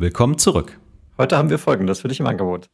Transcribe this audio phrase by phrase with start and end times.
[0.00, 0.80] Willkommen zurück.
[1.18, 2.70] Heute haben wir folgendes für dich im Angebot.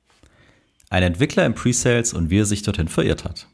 [0.90, 3.48] Ein Entwickler im Presales und wie er sich dorthin verirrt hat.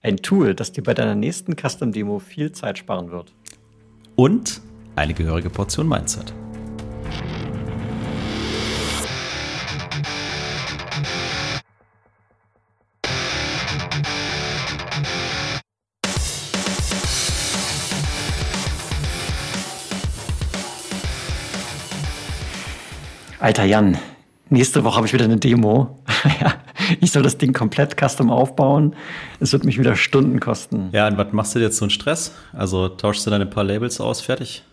[0.00, 3.34] Ein Tool, das dir bei deiner nächsten Custom-Demo viel Zeit sparen wird.
[4.14, 4.60] Und
[4.94, 6.32] eine gehörige Portion Mindset.
[23.48, 23.96] Alter Jan,
[24.50, 25.98] nächste Woche habe ich wieder eine Demo.
[27.00, 28.94] ich soll das Ding komplett custom aufbauen.
[29.40, 30.90] Es wird mich wieder Stunden kosten.
[30.92, 32.34] Ja, und was machst du jetzt so einen Stress?
[32.52, 34.64] Also tauschst du deine paar Labels aus, fertig?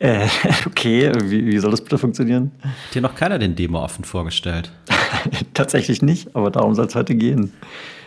[0.00, 0.28] Äh,
[0.66, 2.52] okay, wie, wie soll das bitte funktionieren?
[2.60, 4.70] Hat dir noch keiner den Demo offen vorgestellt?
[5.54, 7.54] Tatsächlich nicht, aber darum soll es heute gehen.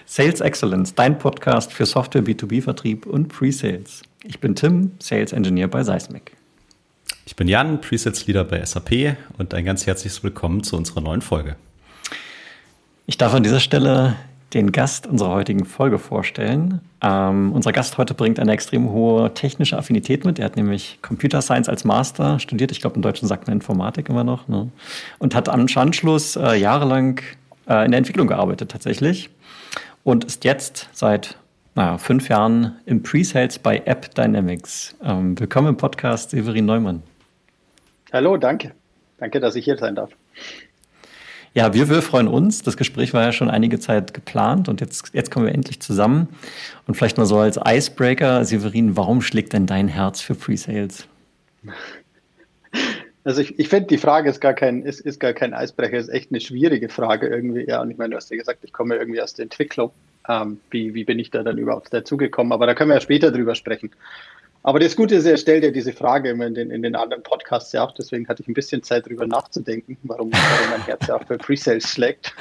[0.06, 4.04] Sales Excellence, dein Podcast für Software, B2B-Vertrieb und Pre-Sales.
[4.24, 6.35] Ich bin Tim, Sales Engineer bei Seismic.
[7.28, 11.22] Ich bin Jan, Presets Leader bei SAP und ein ganz herzliches Willkommen zu unserer neuen
[11.22, 11.56] Folge.
[13.08, 14.16] Ich darf an dieser Stelle
[14.54, 16.82] den Gast unserer heutigen Folge vorstellen.
[17.02, 20.38] Ähm, unser Gast heute bringt eine extrem hohe technische Affinität mit.
[20.38, 22.72] Er hat nämlich Computer Science als Master studiert.
[22.72, 24.48] Ich glaube, im Deutschen sagt man Informatik immer noch.
[24.48, 24.70] Ne?
[25.18, 27.22] Und hat am Anschluss äh, jahrelang
[27.68, 29.32] äh, in der Entwicklung gearbeitet tatsächlich.
[30.04, 31.40] Und ist jetzt seit
[31.74, 34.96] naja, fünf Jahren im Pre-Sales bei App Dynamics.
[35.04, 37.02] Ähm, willkommen im Podcast, Severin Neumann.
[38.14, 38.72] Hallo, danke.
[39.18, 40.12] Danke, dass ich hier sein darf.
[41.54, 42.64] Ja, wir, wir freuen uns.
[42.64, 46.28] Das Gespräch war ja schon einige Zeit geplant und jetzt, jetzt kommen wir endlich zusammen.
[46.86, 51.08] Und vielleicht mal so als Icebreaker, Severin, warum schlägt denn dein Herz für Pre-Sales?
[53.24, 56.10] Also ich, ich finde, die Frage ist gar kein, ist, ist gar kein Eisbrecher, ist
[56.10, 57.66] echt eine schwierige Frage irgendwie.
[57.68, 59.92] Ja, und ich meine, du hast ja gesagt, ich komme irgendwie aus der Entwicklung.
[60.28, 62.52] Ähm, wie, wie bin ich da dann überhaupt dazugekommen?
[62.52, 63.92] Aber da können wir ja später drüber sprechen.
[64.66, 67.22] Aber das Gute ist, er stellt ja diese Frage immer in den, in den anderen
[67.22, 67.92] Podcasts ja auch.
[67.92, 71.38] Deswegen hatte ich ein bisschen Zeit drüber nachzudenken, warum, warum mein Herz ja auch für
[71.38, 72.34] Presales schlägt.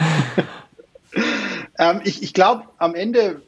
[1.78, 3.42] ähm, ich ich glaube, am Ende,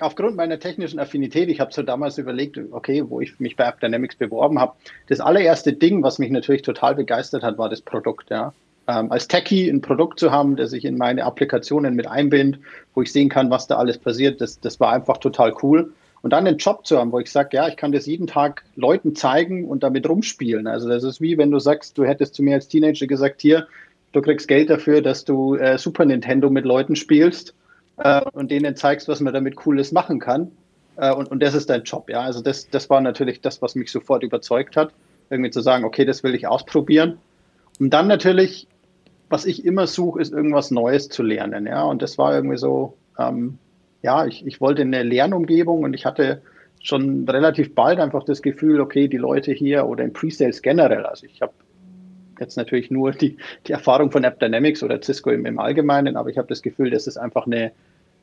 [0.00, 3.78] aufgrund meiner technischen Affinität, ich habe so damals überlegt, okay, wo ich mich bei App
[3.78, 4.72] Dynamics beworben habe,
[5.08, 8.30] das allererste Ding, was mich natürlich total begeistert hat, war das Produkt.
[8.30, 8.52] Ja.
[8.88, 12.58] Ähm, als Techie ein Produkt zu haben, das ich in meine Applikationen mit einbind,
[12.92, 15.92] wo ich sehen kann, was da alles passiert, das, das war einfach total cool.
[16.22, 18.64] Und dann einen Job zu haben, wo ich sage, ja, ich kann das jeden Tag
[18.74, 20.66] Leuten zeigen und damit rumspielen.
[20.66, 23.68] Also das ist wie wenn du sagst, du hättest zu mir als Teenager gesagt, hier,
[24.12, 27.54] du kriegst Geld dafür, dass du äh, Super Nintendo mit Leuten spielst
[27.98, 30.50] äh, und denen zeigst, was man damit Cooles machen kann.
[30.96, 32.20] Äh, und, und das ist dein Job, ja.
[32.20, 34.92] Also das, das war natürlich das, was mich sofort überzeugt hat,
[35.30, 37.18] irgendwie zu sagen, okay, das will ich ausprobieren.
[37.78, 38.66] Und dann natürlich,
[39.28, 41.84] was ich immer suche, ist irgendwas Neues zu lernen, ja.
[41.84, 43.58] Und das war irgendwie so, ähm,
[44.06, 46.40] ja, ich, ich wollte eine Lernumgebung und ich hatte
[46.80, 51.26] schon relativ bald einfach das Gefühl, okay, die Leute hier oder im Pre-Sales generell, also
[51.26, 51.52] ich habe
[52.38, 56.30] jetzt natürlich nur die, die Erfahrung von App Dynamics oder Cisco im, im Allgemeinen, aber
[56.30, 57.72] ich habe das Gefühl, das ist einfach eine,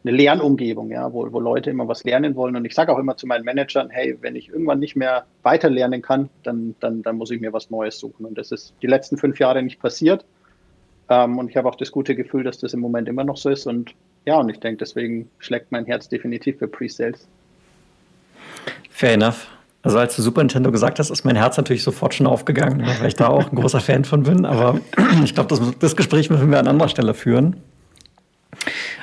[0.06, 2.56] eine Lernumgebung, ja, wo, wo Leute immer was lernen wollen.
[2.56, 5.70] Und ich sage auch immer zu meinen Managern, hey, wenn ich irgendwann nicht mehr weiter
[5.70, 8.26] lernen kann, dann, dann, dann muss ich mir was Neues suchen.
[8.26, 10.24] Und das ist die letzten fünf Jahre nicht passiert.
[11.10, 13.50] Ähm, und ich habe auch das gute Gefühl, dass das im Moment immer noch so
[13.50, 13.66] ist.
[13.66, 13.96] Und
[14.26, 17.28] ja, und ich denke, deswegen schlägt mein Herz definitiv für Pre-Sales.
[18.90, 19.48] Fair enough.
[19.82, 23.08] Also als du Super Nintendo gesagt hast, ist mein Herz natürlich sofort schon aufgegangen, weil
[23.08, 24.46] ich da auch ein großer Fan von bin.
[24.46, 24.80] Aber
[25.26, 27.58] ich glaube, das, das, Gespräch müssen wir an anderer Stelle führen.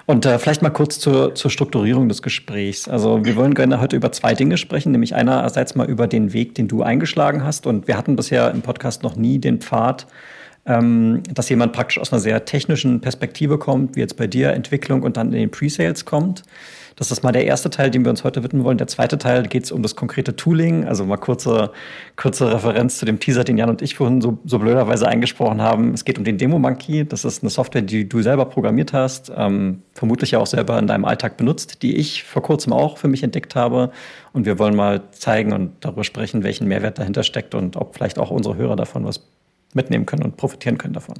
[0.07, 2.89] Und äh, vielleicht mal kurz zur, zur Strukturierung des Gesprächs.
[2.89, 6.55] Also wir wollen gerne heute über zwei Dinge sprechen, nämlich einerseits mal über den Weg,
[6.55, 7.67] den du eingeschlagen hast.
[7.67, 10.07] Und wir hatten bisher im Podcast noch nie den Pfad,
[10.67, 15.03] ähm, dass jemand praktisch aus einer sehr technischen Perspektive kommt, wie jetzt bei dir Entwicklung
[15.03, 16.43] und dann in den Pre-Sales kommt.
[17.01, 18.77] Das ist mal der erste Teil, dem wir uns heute widmen wollen.
[18.77, 20.85] Der zweite Teil geht es um das konkrete Tooling.
[20.85, 21.71] Also mal kurze,
[22.15, 25.95] kurze Referenz zu dem Teaser, den Jan und ich vorhin so, so blöderweise eingesprochen haben.
[25.95, 27.07] Es geht um den Demo Monkey.
[27.07, 30.87] Das ist eine Software, die du selber programmiert hast, ähm, vermutlich ja auch selber in
[30.87, 33.93] deinem Alltag benutzt, die ich vor kurzem auch für mich entdeckt habe.
[34.35, 38.19] Und wir wollen mal zeigen und darüber sprechen, welchen Mehrwert dahinter steckt und ob vielleicht
[38.19, 39.27] auch unsere Hörer davon was
[39.75, 41.15] mitnehmen können und profitieren können davon.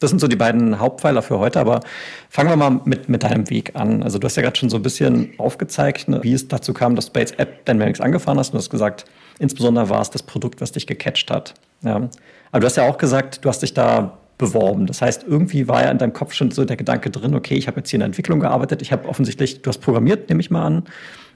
[0.00, 1.80] Das sind so die beiden Hauptpfeiler für heute, aber
[2.28, 4.02] fangen wir mal mit, mit deinem Weg an.
[4.02, 6.96] Also du hast ja gerade schon so ein bisschen aufgezeigt, ne, wie es dazu kam,
[6.96, 8.52] dass du bei jetzt App Dynamics angefahren hast.
[8.52, 9.06] Du hast gesagt,
[9.38, 11.54] insbesondere war es das Produkt, was dich gecatcht hat.
[11.82, 12.08] Ja.
[12.50, 14.86] Aber du hast ja auch gesagt, du hast dich da beworben.
[14.86, 17.68] Das heißt, irgendwie war ja in deinem Kopf schon so der Gedanke drin, okay, ich
[17.68, 20.50] habe jetzt hier in der Entwicklung gearbeitet, ich habe offensichtlich, du hast programmiert, nehme ich
[20.50, 20.84] mal an.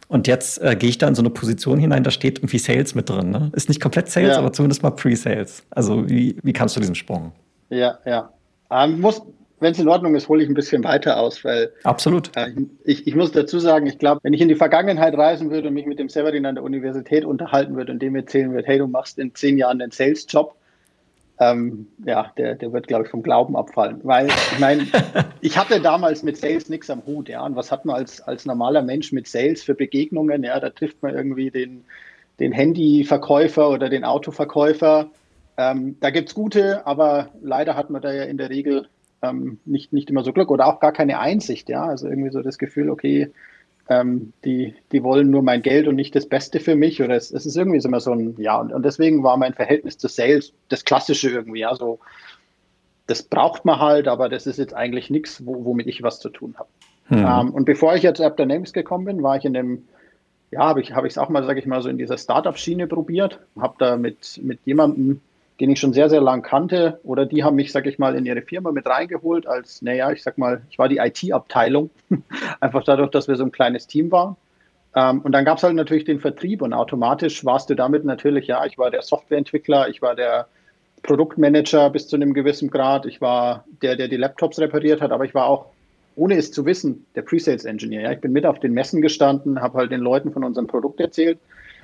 [0.09, 2.95] Und jetzt äh, gehe ich da in so eine Position hinein, da steht irgendwie Sales
[2.95, 3.31] mit drin.
[3.31, 3.53] Ne?
[3.55, 4.39] Ist nicht komplett Sales, ja.
[4.39, 5.63] aber zumindest mal Pre-Sales.
[5.71, 7.33] Also wie, wie kamst du diesem Sprung?
[7.69, 8.33] Ja, ja.
[8.71, 9.23] Ähm, muss,
[9.61, 11.73] wenn es in Ordnung ist, hole ich ein bisschen weiter aus, weil.
[11.85, 12.31] Absolut.
[12.37, 12.53] Äh,
[12.85, 15.75] ich, ich muss dazu sagen, ich glaube, wenn ich in die Vergangenheit reisen würde und
[15.75, 18.87] mich mit dem Severin an der Universität unterhalten würde und dem erzählen würde, hey, du
[18.87, 20.55] machst in zehn Jahren einen Sales-Job,
[21.41, 24.01] ähm, ja, der, der wird, glaube ich, vom Glauben abfallen.
[24.03, 24.87] Weil, ich meine,
[25.41, 27.45] ich hatte damals mit Sales nichts am Hut, ja.
[27.45, 30.43] Und was hat man als, als normaler Mensch mit Sales für Begegnungen?
[30.43, 31.85] Ja, da trifft man irgendwie den,
[32.41, 35.11] den Handyverkäufer oder den Autoverkäufer.
[35.57, 38.89] Ähm, da gibt es gute, aber leider hat man da ja in der Regel
[39.23, 41.85] ähm, nicht, nicht immer so Glück oder auch gar keine Einsicht, ja.
[41.85, 43.31] Also irgendwie so das Gefühl, okay,
[43.89, 47.03] ähm, die, die wollen nur mein Geld und nicht das Beste für mich.
[47.03, 49.99] Oder es, es ist irgendwie immer so ein, ja, und, und deswegen war mein Verhältnis
[49.99, 51.99] zu Sales das Klassische irgendwie, ja, so,
[53.07, 56.29] das braucht man halt, aber das ist jetzt eigentlich nichts, wo, womit ich was zu
[56.29, 56.69] tun habe.
[57.07, 57.27] Hm.
[57.27, 59.89] Ähm, und bevor ich jetzt App Dynamics gekommen bin, war ich in dem,
[60.51, 63.41] ja, habe ich es hab auch mal, sage ich mal, so in dieser Startup-Schiene probiert,
[63.59, 65.23] habe da mit, mit jemandem
[65.61, 67.01] den ich schon sehr, sehr lang kannte.
[67.03, 70.23] Oder die haben mich, sag ich mal, in ihre Firma mit reingeholt als, naja, ich
[70.23, 71.91] sag mal, ich war die IT-Abteilung.
[72.61, 74.37] Einfach dadurch, dass wir so ein kleines Team waren.
[74.95, 78.47] Ähm, und dann gab es halt natürlich den Vertrieb und automatisch warst du damit natürlich,
[78.47, 80.47] ja, ich war der Softwareentwickler, ich war der
[81.03, 85.25] Produktmanager bis zu einem gewissen Grad, ich war der, der die Laptops repariert hat, aber
[85.25, 85.67] ich war auch,
[86.17, 88.03] ohne es zu wissen, der Pre-Sales Engineer.
[88.03, 88.13] Ja.
[88.13, 91.39] Ich bin mit auf den Messen gestanden, habe halt den Leuten von unserem Produkt erzählt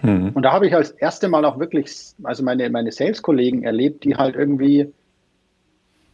[0.04, 0.30] Mhm.
[0.34, 4.16] Und da habe ich als erste Mal auch wirklich, also meine, meine Sales-Kollegen erlebt, die
[4.16, 4.92] halt irgendwie,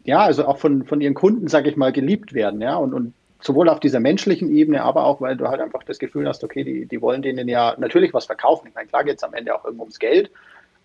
[0.04, 3.14] ja, also auch von, von ihren Kunden, sage ich mal, geliebt werden, ja, und, und
[3.40, 6.62] sowohl auf dieser menschlichen Ebene, aber auch, weil du halt einfach das Gefühl hast, okay,
[6.62, 8.69] die, die wollen denen ja natürlich was verkaufen.
[8.69, 10.31] Ich meine, klar geht es am Ende auch irgendwo ums Geld,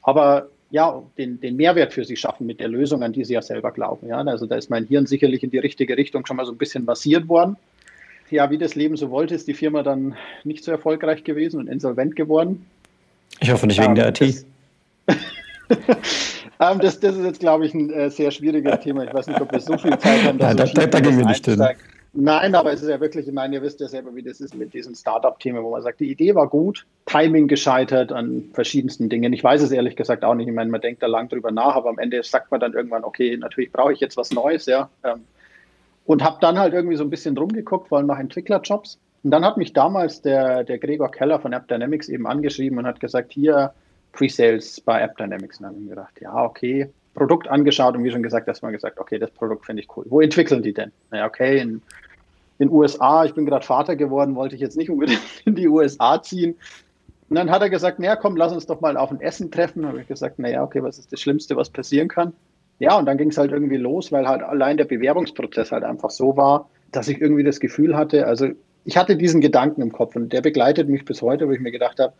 [0.01, 3.42] aber ja, den, den Mehrwert für sie schaffen mit der Lösung, an die sie ja
[3.42, 4.08] selber glauben.
[4.08, 6.58] Ja, also da ist mein Hirn sicherlich in die richtige Richtung schon mal so ein
[6.58, 7.58] bisschen massiert worden.
[8.31, 11.68] Ja, wie das Leben so wollte, ist die Firma dann nicht so erfolgreich gewesen und
[11.68, 12.66] insolvent geworden.
[13.39, 14.22] Ich hoffe nicht wegen um, der IT.
[14.22, 14.45] Das,
[16.72, 19.04] um, das, das, ist jetzt, glaube ich, ein äh, sehr schwieriges Thema.
[19.04, 20.38] Ich weiß nicht, ob wir so viel Zeit haben.
[20.38, 21.63] Nein, da, da, da gehen wir nicht hin.
[22.18, 24.56] Nein, aber es ist ja wirklich, ich meine, ihr wisst ja selber, wie das ist
[24.56, 29.33] mit diesem Startup-Thema, wo man sagt, die Idee war gut, Timing gescheitert an verschiedensten Dingen.
[29.33, 30.48] Ich weiß es ehrlich gesagt auch nicht.
[30.48, 33.04] Ich meine, man denkt da lang drüber nach, aber am Ende sagt man dann irgendwann,
[33.04, 34.89] okay, natürlich brauche ich jetzt was Neues, ja.
[35.04, 35.25] Ähm,
[36.06, 39.44] und habe dann halt irgendwie so ein bisschen rumgeguckt, vor allem nach Entwicklerjobs und dann
[39.44, 43.74] hat mich damals der, der Gregor Keller von AppDynamics eben angeschrieben und hat gesagt, hier
[44.12, 45.60] Pre-Sales bei AppDynamics.
[45.60, 49.00] Und dann habe ich gedacht, ja, okay, Produkt angeschaut und wie schon gesagt, erstmal gesagt,
[49.00, 50.06] okay, das Produkt finde ich cool.
[50.10, 50.92] Wo entwickeln die denn?
[51.10, 51.81] Naja, okay, in
[52.60, 56.22] den USA, ich bin gerade Vater geworden, wollte ich jetzt nicht unbedingt in die USA
[56.22, 56.56] ziehen.
[57.27, 59.81] Und dann hat er gesagt, naja, komm, lass uns doch mal auf ein Essen treffen.
[59.81, 62.33] Da habe ich gesagt, naja, okay, was ist das Schlimmste, was passieren kann?
[62.77, 66.12] Ja, und dann ging es halt irgendwie los, weil halt allein der Bewerbungsprozess halt einfach
[66.12, 68.50] so war, dass ich irgendwie das Gefühl hatte, also
[68.86, 71.72] ich hatte diesen Gedanken im Kopf und der begleitet mich bis heute, wo ich mir
[71.72, 72.14] gedacht habe,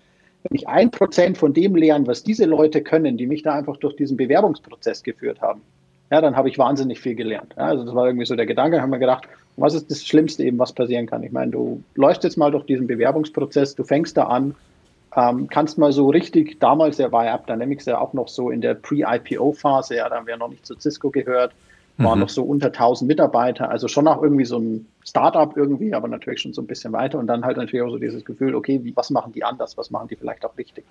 [0.44, 3.78] wenn ich ein Prozent von dem lerne, was diese Leute können, die mich da einfach
[3.78, 5.62] durch diesen Bewerbungsprozess geführt haben,
[6.12, 7.54] ja, dann habe ich wahnsinnig viel gelernt.
[7.58, 9.28] Ja, also das war irgendwie so der Gedanke, haben wir gedacht,
[9.58, 11.24] was ist das Schlimmste eben, was passieren kann?
[11.24, 14.56] Ich meine, du läufst jetzt mal durch diesen Bewerbungsprozess, du fängst da an,
[15.16, 18.62] ähm, kannst mal so richtig, damals ja, war ja AppDynamics ja auch noch so in
[18.62, 21.54] der Pre-IPO-Phase, ja, da haben wir noch nicht zu Cisco gehört,
[21.98, 22.22] waren mhm.
[22.22, 26.42] noch so unter 1000 Mitarbeiter, also schon auch irgendwie so ein Startup irgendwie, aber natürlich
[26.42, 28.96] schon so ein bisschen weiter und dann halt natürlich auch so dieses Gefühl, okay, wie,
[28.96, 30.84] was machen die anders, was machen die vielleicht auch richtig.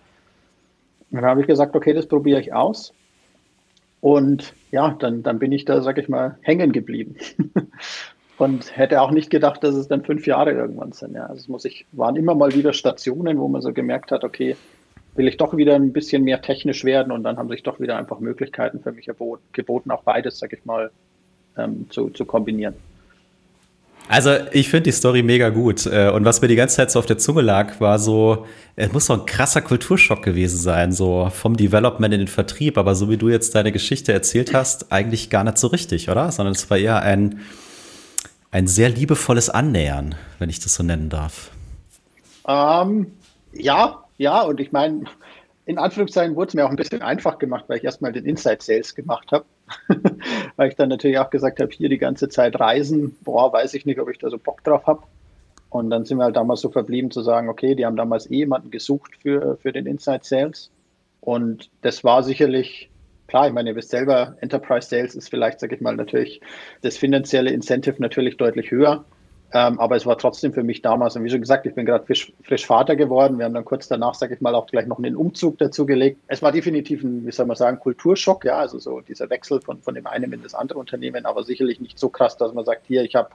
[1.11, 2.93] Und dann habe ich gesagt, okay, das probiere ich aus.
[4.01, 7.17] Und ja, dann, dann bin ich da, sag ich mal, hängen geblieben.
[8.39, 11.15] und hätte auch nicht gedacht, dass es dann fünf Jahre irgendwann sind.
[11.15, 14.25] Ja, also es muss ich, waren immer mal wieder Stationen, wo man so gemerkt hat,
[14.25, 14.57] okay,
[15.14, 17.96] will ich doch wieder ein bisschen mehr technisch werden und dann haben sich doch wieder
[17.96, 19.06] einfach Möglichkeiten für mich
[19.52, 20.90] geboten, auch beides, sag ich mal,
[21.56, 22.75] ähm, zu, zu kombinieren.
[24.06, 25.87] Also ich finde die Story mega gut.
[25.87, 28.92] Äh, und was mir die ganze Zeit so auf der Zunge lag, war so, es
[28.92, 32.76] muss doch ein krasser Kulturschock gewesen sein, so vom Development in den Vertrieb.
[32.76, 36.30] Aber so wie du jetzt deine Geschichte erzählt hast, eigentlich gar nicht so richtig, oder?
[36.33, 37.40] Sondern es war eher ein,
[38.50, 41.50] ein sehr liebevolles Annähern, wenn ich das so nennen darf.
[42.47, 43.06] Ähm,
[43.54, 45.04] ja, ja, und ich meine,
[45.66, 48.59] in Anführungszeichen wurde es mir auch ein bisschen einfach gemacht, weil ich erstmal den Inside
[48.61, 49.47] Sales gemacht habe.
[50.56, 53.87] weil ich dann natürlich auch gesagt habe, hier die ganze Zeit reisen, boah, weiß ich
[53.87, 55.02] nicht, ob ich da so Bock drauf habe.
[55.71, 58.37] Und dann sind wir halt damals so verblieben zu sagen, okay, die haben damals eh
[58.37, 60.71] jemanden gesucht für, für den Inside Sales.
[61.21, 62.90] Und das war sicherlich,
[63.26, 66.40] klar, ich meine, ihr wisst selber, Enterprise Sales ist vielleicht, sage ich mal, natürlich
[66.83, 69.04] das finanzielle Incentive natürlich deutlich höher.
[69.56, 72.04] Ähm, aber es war trotzdem für mich damals, und wie schon gesagt, ich bin gerade
[72.04, 73.38] frisch, frisch, Vater geworden.
[73.38, 76.18] Wir haben dann kurz danach, sage ich mal, auch gleich noch einen Umzug dazu gelegt.
[76.26, 79.80] Es war definitiv ein, wie soll man sagen, Kulturschock, ja, also so dieser Wechsel von,
[79.80, 82.87] von dem einen in das andere Unternehmen, aber sicherlich nicht so krass, dass man sagt,
[82.88, 83.28] hier, ich habe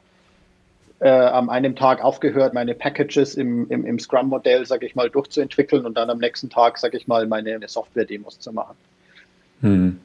[1.00, 5.86] äh, am einem Tag aufgehört, meine Packages im, im, im Scrum-Modell, sage ich mal, durchzuentwickeln
[5.86, 8.76] und dann am nächsten Tag, sage ich mal, meine Software-Demos zu machen.
[9.62, 10.02] Hm.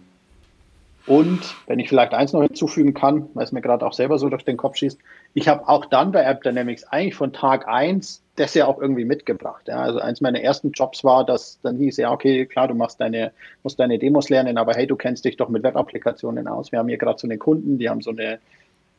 [1.07, 4.29] Und wenn ich vielleicht eins noch hinzufügen kann, weil es mir gerade auch selber so
[4.31, 4.99] durch den Kopf schießt,
[5.35, 9.05] ich habe auch dann bei App Dynamics eigentlich von Tag eins das ja auch irgendwie
[9.05, 9.69] mitgebracht.
[9.69, 9.77] Ja.
[9.77, 13.33] Also eins meiner ersten Jobs war, dass dann hieß, ja, okay, klar, du machst deine,
[13.63, 16.73] musst deine Demos lernen, aber hey, du kennst dich doch mit Web-Applikationen aus.
[16.73, 18.41] Wir haben hier gerade so eine Kunden, die haben so eine,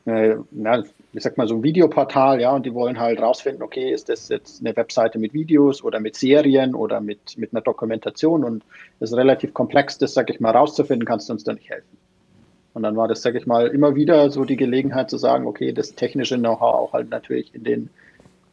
[0.05, 0.83] äh, na,
[1.13, 4.29] ich sag mal, so ein Videoportal, ja, und die wollen halt rausfinden, okay, ist das
[4.29, 8.63] jetzt eine Webseite mit Videos oder mit Serien oder mit, mit einer Dokumentation und
[8.99, 11.97] das ist relativ komplex, das, sag ich mal, rauszufinden, kannst du uns da nicht helfen.
[12.73, 15.71] Und dann war das, sag ich mal, immer wieder so die Gelegenheit zu sagen, okay,
[15.71, 17.89] das technische Know-how auch halt natürlich in den,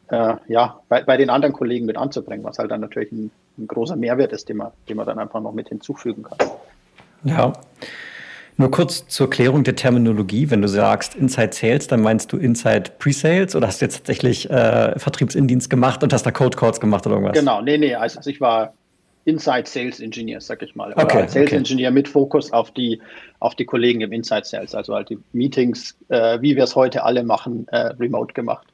[0.07, 3.67] äh, ja, bei, bei den anderen Kollegen mit anzubringen, was halt dann natürlich ein, ein
[3.67, 6.37] großer Mehrwert ist, den man, den man dann einfach noch mit hinzufügen kann.
[7.25, 7.53] Ja.
[8.57, 10.49] Nur kurz zur Klärung der Terminologie.
[10.49, 14.49] Wenn du sagst Inside Sales, dann meinst du Inside Pre-Sales oder hast du jetzt tatsächlich
[14.49, 17.37] äh, Vertriebsindienst gemacht und hast da Code Calls gemacht oder irgendwas?
[17.37, 17.95] Genau, nee, nee.
[17.95, 18.73] Also ich war
[19.25, 20.93] Inside Sales Engineer, sag ich mal.
[20.93, 21.55] Oder okay, Sales okay.
[21.55, 23.01] Engineer mit Fokus auf die,
[23.39, 27.03] auf die Kollegen im Inside Sales, also halt die Meetings, äh, wie wir es heute
[27.03, 28.67] alle machen, äh, remote gemacht.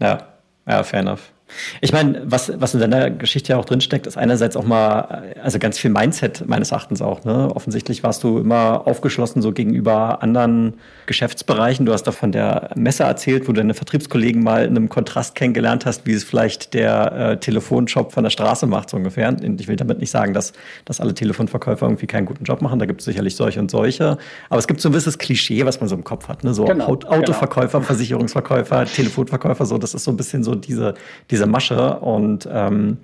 [0.00, 0.26] Ja,
[0.66, 1.32] ja, fair enough.
[1.80, 5.58] Ich meine, was, was in deiner Geschichte ja auch drinsteckt, ist einerseits auch mal, also
[5.58, 7.24] ganz viel Mindset meines Erachtens auch.
[7.24, 7.50] Ne?
[7.54, 10.74] Offensichtlich warst du immer aufgeschlossen so gegenüber anderen
[11.06, 11.86] Geschäftsbereichen.
[11.86, 15.34] Du hast da von der Messe erzählt, wo du deine Vertriebskollegen mal in einem Kontrast
[15.34, 19.28] kennengelernt hast, wie es vielleicht der äh, Telefonshop von der Straße macht, so ungefähr.
[19.28, 20.52] Und ich will damit nicht sagen, dass,
[20.84, 22.78] dass alle Telefonverkäufer irgendwie keinen guten Job machen.
[22.78, 24.18] Da gibt es sicherlich solche und solche.
[24.48, 26.44] Aber es gibt so ein gewisses Klischee, was man so im Kopf hat.
[26.44, 26.54] Ne?
[26.54, 27.86] So genau, Autoverkäufer, genau.
[27.86, 29.78] Versicherungsverkäufer, Telefonverkäufer, so.
[29.78, 30.94] Das ist so ein bisschen so diese,
[31.30, 31.98] diese diese Masche.
[31.98, 32.98] Und, ähm,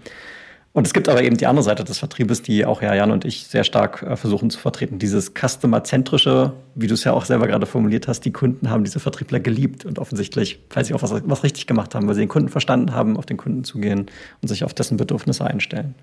[0.73, 3.25] und es gibt aber eben die andere Seite des Vertriebes, die auch ja Jan und
[3.25, 4.99] ich sehr stark äh, versuchen zu vertreten.
[4.99, 9.01] Dieses Customer-zentrische, wie du es ja auch selber gerade formuliert hast, die Kunden haben diese
[9.01, 12.29] Vertriebler geliebt und offensichtlich, weil sie auch was, was richtig gemacht haben, weil sie den
[12.29, 14.07] Kunden verstanden haben, auf den Kunden zugehen
[14.41, 15.95] und sich auf dessen Bedürfnisse einstellen.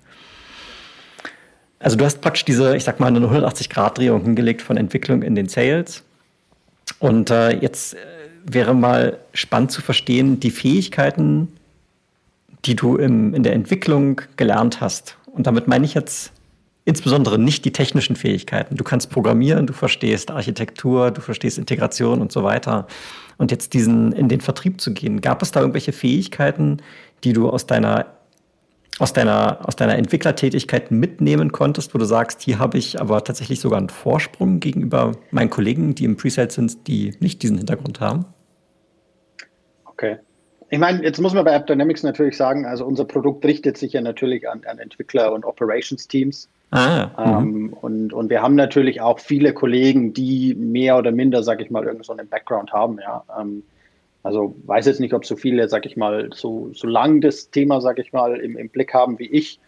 [1.78, 5.48] Also du hast praktisch diese, ich sag mal, eine 180-Grad-Drehung hingelegt von Entwicklung in den
[5.48, 6.02] Sales.
[6.98, 7.98] Und äh, jetzt äh,
[8.44, 11.48] wäre mal spannend zu verstehen, die Fähigkeiten,
[12.66, 15.16] die du im, in der Entwicklung gelernt hast.
[15.26, 16.32] Und damit meine ich jetzt
[16.84, 18.76] insbesondere nicht die technischen Fähigkeiten.
[18.76, 22.86] Du kannst programmieren, du verstehst Architektur, du verstehst Integration und so weiter.
[23.38, 26.78] Und jetzt diesen in den Vertrieb zu gehen, gab es da irgendwelche Fähigkeiten,
[27.24, 28.06] die du aus deiner
[28.98, 33.60] aus deiner, aus deiner Entwicklertätigkeit mitnehmen konntest, wo du sagst, hier habe ich aber tatsächlich
[33.60, 38.24] sogar einen Vorsprung gegenüber meinen Kollegen, die im Presale sind, die nicht diesen Hintergrund haben?
[39.84, 40.16] Okay.
[40.68, 43.92] Ich meine, jetzt muss man bei App Dynamics natürlich sagen, also unser Produkt richtet sich
[43.92, 46.48] ja natürlich an, an Entwickler und Operations-Teams.
[46.72, 51.60] Ah, ähm, und, und wir haben natürlich auch viele Kollegen, die mehr oder minder, sag
[51.60, 53.22] ich mal, irgend so einen Background haben, ja.
[53.40, 53.62] Ähm,
[54.24, 57.80] also weiß jetzt nicht, ob so viele, sag ich mal, so, so lang das Thema,
[57.80, 59.60] sag ich mal, im, im Blick haben wie ich.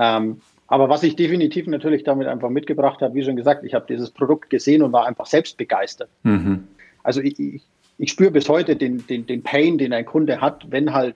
[0.00, 3.86] Ähm, aber was ich definitiv natürlich damit einfach mitgebracht habe, wie schon gesagt, ich habe
[3.88, 6.08] dieses Produkt gesehen und war einfach selbst begeistert.
[6.24, 6.66] Mhm.
[7.04, 7.62] Also ich, ich,
[7.98, 11.14] ich spüre bis heute den, den, den Pain, den ein Kunde hat, wenn halt,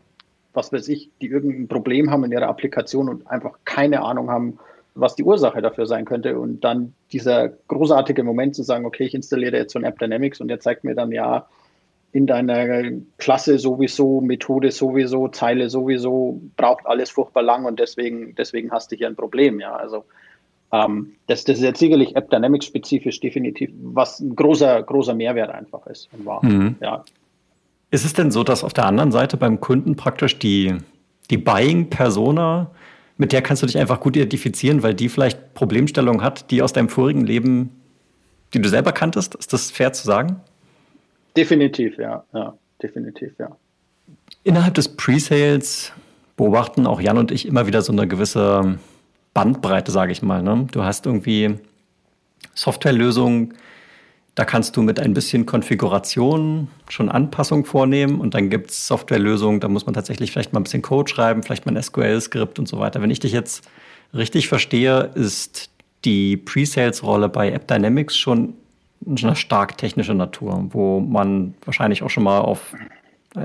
[0.53, 4.59] was weiß ich, die irgendein Problem haben in ihrer Applikation und einfach keine Ahnung haben,
[4.95, 6.39] was die Ursache dafür sein könnte.
[6.39, 10.41] Und dann dieser großartige Moment zu sagen, okay, ich installiere jetzt so ein App Dynamics
[10.41, 11.47] und der zeigt mir dann, ja,
[12.13, 18.71] in deiner Klasse sowieso, Methode sowieso, Zeile sowieso, braucht alles furchtbar lang und deswegen, deswegen
[18.71, 19.61] hast du hier ein Problem.
[19.61, 20.05] Ja, also
[20.73, 25.51] ähm, das, das ist jetzt sicherlich App Dynamics spezifisch definitiv, was ein großer, großer Mehrwert
[25.51, 26.45] einfach ist und war.
[26.45, 26.77] Mhm.
[26.81, 27.05] Ja.
[27.91, 30.77] Ist es denn so, dass auf der anderen Seite beim Kunden praktisch die,
[31.31, 32.71] die Buying-Persona,
[33.17, 36.75] mit der kannst du dich einfach gut identifizieren, weil die vielleicht Problemstellungen hat, die aus
[36.75, 37.71] deinem vorigen Leben,
[38.53, 39.35] die du selber kanntest?
[39.37, 40.41] Ist das fair zu sagen?
[41.37, 42.25] Definitiv, ja.
[42.35, 43.57] ja definitiv, ja.
[44.45, 45.93] Innerhalb des Pre-Sales
[46.37, 48.79] beobachten auch Jan und ich immer wieder so eine gewisse
[49.39, 50.43] Bandbreite, sage ich mal.
[50.43, 50.67] Ne?
[50.73, 51.55] Du hast irgendwie
[52.55, 53.55] Softwarelösungen,
[54.35, 59.61] da kannst du mit ein bisschen Konfiguration schon Anpassungen vornehmen und dann gibt es Softwarelösungen,
[59.61, 62.67] da muss man tatsächlich vielleicht mal ein bisschen Code schreiben, vielleicht mal ein SQL-Skript und
[62.67, 63.01] so weiter.
[63.01, 63.63] Wenn ich dich jetzt
[64.13, 65.71] richtig verstehe, ist
[66.05, 68.55] die Pre-Sales-Rolle bei App Dynamics schon
[69.07, 72.75] eine stark technische Natur, wo man wahrscheinlich auch schon mal auf,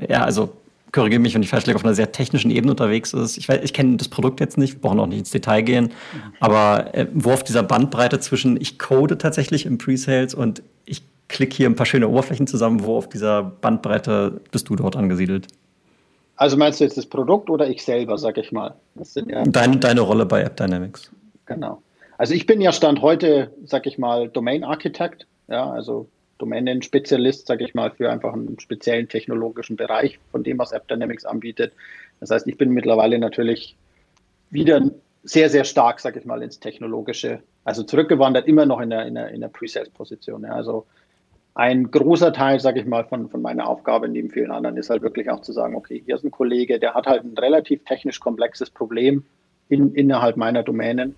[0.09, 0.53] ja, also
[0.93, 3.37] korrigiere mich, wenn ich falsch liege, auf einer sehr technischen Ebene unterwegs ist.
[3.37, 5.91] Ich, ich kenne das Produkt jetzt nicht, wir brauchen auch nicht ins Detail gehen,
[6.39, 11.55] aber äh, wo auf dieser Bandbreite zwischen ich code tatsächlich im Pre-Sales und ich klicke
[11.55, 15.47] hier ein paar schöne Oberflächen zusammen, wo auf dieser Bandbreite bist du dort angesiedelt?
[16.35, 18.75] Also meinst du jetzt das Produkt oder ich selber, sag ich mal?
[19.27, 21.11] Ja Dein, deine Rolle bei App Dynamics.
[21.45, 21.81] Genau.
[22.17, 25.25] Also ich bin ja Stand heute, sag ich mal, Domain Architect.
[25.47, 26.07] Ja, also
[26.43, 31.23] Domänenspezialist, sage ich mal, für einfach einen speziellen technologischen Bereich von dem, was App Dynamics
[31.23, 31.71] anbietet.
[32.19, 33.77] Das heißt, ich bin mittlerweile natürlich
[34.49, 34.81] wieder
[35.23, 39.15] sehr, sehr stark, sage ich mal, ins Technologische Also zurückgewandert immer noch in der, in
[39.15, 40.43] der, in der Pre-Sales-Position.
[40.43, 40.49] Ja.
[40.49, 40.85] Also
[41.55, 45.01] ein großer Teil, sage ich mal, von, von meiner Aufgabe neben vielen anderen ist halt
[45.01, 48.19] wirklich auch zu sagen, okay, hier ist ein Kollege, der hat halt ein relativ technisch
[48.19, 49.23] komplexes Problem
[49.69, 51.15] in, innerhalb meiner Domänen.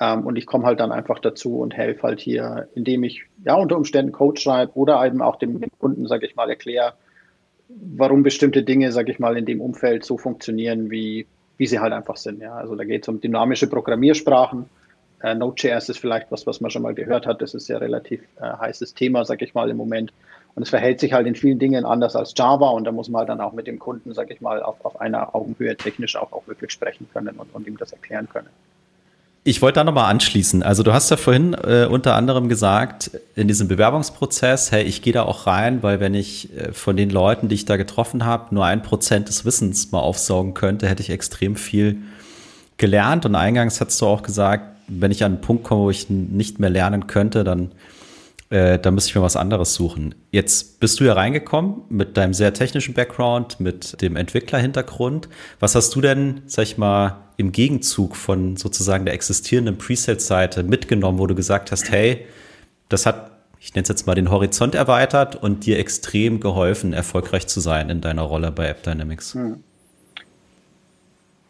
[0.00, 3.54] Ähm, und ich komme halt dann einfach dazu und helfe halt hier, indem ich ja
[3.54, 6.94] unter Umständen Code schreibe oder eben auch dem, Kunden, sage ich mal, erkläre,
[7.68, 11.92] warum bestimmte Dinge, sage ich mal, in dem Umfeld so funktionieren, wie, wie sie halt
[11.92, 12.40] einfach sind.
[12.40, 12.54] Ja.
[12.54, 14.66] Also da geht es um dynamische Programmiersprachen.
[15.22, 17.40] Äh, Node.js ist vielleicht was, was man schon mal gehört hat.
[17.40, 20.12] Das ist ja relativ äh, heißes Thema, sage ich mal, im Moment.
[20.56, 23.20] Und es verhält sich halt in vielen Dingen anders als Java und da muss man
[23.20, 26.32] halt dann auch mit dem Kunden, sage ich mal, auf, auf einer Augenhöhe technisch auch,
[26.32, 28.48] auch wirklich sprechen können und, und ihm das erklären können.
[29.46, 30.62] Ich wollte da nochmal anschließen.
[30.62, 35.12] Also du hast ja vorhin äh, unter anderem gesagt, in diesem Bewerbungsprozess, hey, ich gehe
[35.12, 38.54] da auch rein, weil wenn ich äh, von den Leuten, die ich da getroffen habe,
[38.54, 41.98] nur ein Prozent des Wissens mal aufsaugen könnte, hätte ich extrem viel
[42.78, 43.26] gelernt.
[43.26, 46.58] Und eingangs hast du auch gesagt, wenn ich an einen Punkt komme, wo ich nicht
[46.58, 47.72] mehr lernen könnte, dann
[48.50, 50.14] äh, da müsste ich mir was anderes suchen.
[50.30, 55.28] Jetzt bist du ja reingekommen mit deinem sehr technischen Background, mit dem Entwicklerhintergrund.
[55.60, 61.18] Was hast du denn, sag ich mal, im Gegenzug von sozusagen der existierenden Presales-Seite mitgenommen,
[61.18, 62.26] wo du gesagt hast, hey,
[62.88, 67.46] das hat, ich nenne es jetzt mal den Horizont erweitert und dir extrem geholfen, erfolgreich
[67.46, 69.34] zu sein in deiner Rolle bei AppDynamics?
[69.34, 69.64] Hm.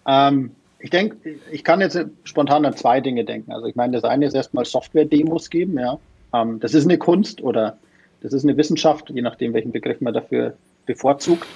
[0.06, 1.16] Ähm, ich denke,
[1.50, 3.52] ich kann jetzt spontan an zwei Dinge denken.
[3.52, 5.98] Also ich meine, das eine ist erstmal Software-Demos geben, ja.
[6.34, 7.78] Ähm, das ist eine Kunst oder
[8.20, 10.54] das ist eine Wissenschaft, je nachdem, welchen Begriff man dafür
[10.86, 11.46] bevorzugt.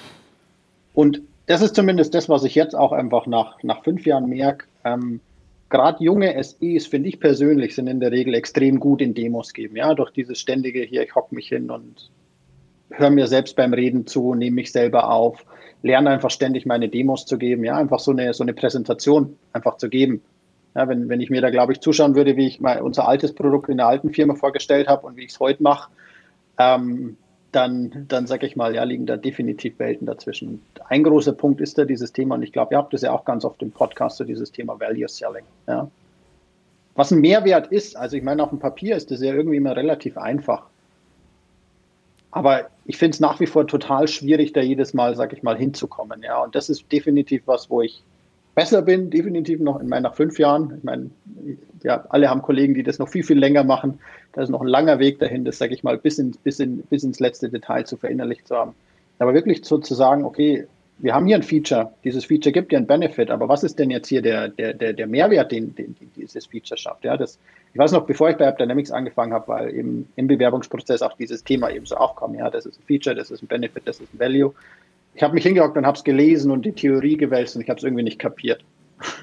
[0.93, 4.65] Und das ist zumindest das, was ich jetzt auch einfach nach, nach fünf Jahren merke.
[4.85, 5.19] Ähm,
[5.69, 9.75] Gerade junge SEs, finde ich persönlich, sind in der Regel extrem gut in Demos geben.
[9.75, 12.09] Ja, durch dieses ständige hier, ich hocke mich hin und
[12.89, 15.45] höre mir selbst beim Reden zu, nehme mich selber auf,
[15.83, 17.63] lerne einfach ständig meine Demos zu geben.
[17.63, 20.21] Ja, einfach so eine, so eine Präsentation einfach zu geben.
[20.75, 23.33] Ja, wenn, wenn ich mir da, glaube ich, zuschauen würde, wie ich mal unser altes
[23.33, 25.89] Produkt in der alten Firma vorgestellt habe und wie ich es heute mache,
[26.57, 27.17] ähm,
[27.51, 30.61] dann, dann sage ich mal, ja, liegen da definitiv Welten dazwischen.
[30.87, 33.25] Ein großer Punkt ist da dieses Thema, und ich glaube, ihr habt das ja auch
[33.25, 35.45] ganz oft im Podcast, so dieses Thema Value Selling.
[35.67, 35.89] Ja.
[36.95, 39.75] Was ein Mehrwert ist, also ich meine, auf dem Papier ist das ja irgendwie immer
[39.75, 40.63] relativ einfach.
[42.31, 45.57] Aber ich finde es nach wie vor total schwierig, da jedes Mal, sage ich mal,
[45.57, 46.21] hinzukommen.
[46.21, 48.03] Ja, und das ist definitiv was, wo ich
[48.59, 50.73] besser bin, definitiv noch in meinen nach fünf Jahren.
[50.77, 51.09] Ich meine,
[51.81, 53.99] ja, alle haben Kollegen, die das noch viel, viel länger machen.
[54.33, 56.81] Da ist noch ein langer Weg dahin, das, sage ich mal, bis, in, bis, in,
[56.89, 58.75] bis ins letzte Detail zu verinnerlicht zu haben.
[59.17, 60.67] Aber wirklich so zu sagen, okay,
[60.97, 63.91] wir haben hier ein Feature, dieses Feature gibt ja einen Benefit, aber was ist denn
[63.91, 67.05] jetzt hier der, der, der, der Mehrwert, den, den, den dieses Feature schafft?
[67.05, 67.39] Ja, das,
[67.71, 71.45] ich weiß noch, bevor ich bei AppDynamics angefangen habe, weil eben im Bewerbungsprozess auch dieses
[71.45, 72.35] Thema eben so aufkam.
[72.35, 74.53] Ja, das ist ein Feature, das ist ein Benefit, das ist ein Value
[75.15, 77.77] ich habe mich hingehockt und habe es gelesen und die Theorie gewälzt und ich habe
[77.77, 78.63] es irgendwie nicht kapiert.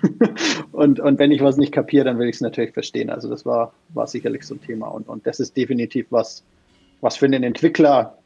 [0.73, 3.11] und, und wenn ich was nicht kapiere, dann will ich es natürlich verstehen.
[3.11, 4.89] Also das war, war sicherlich so ein Thema.
[4.89, 6.43] Und, und das ist definitiv was,
[7.01, 8.17] was für den Entwickler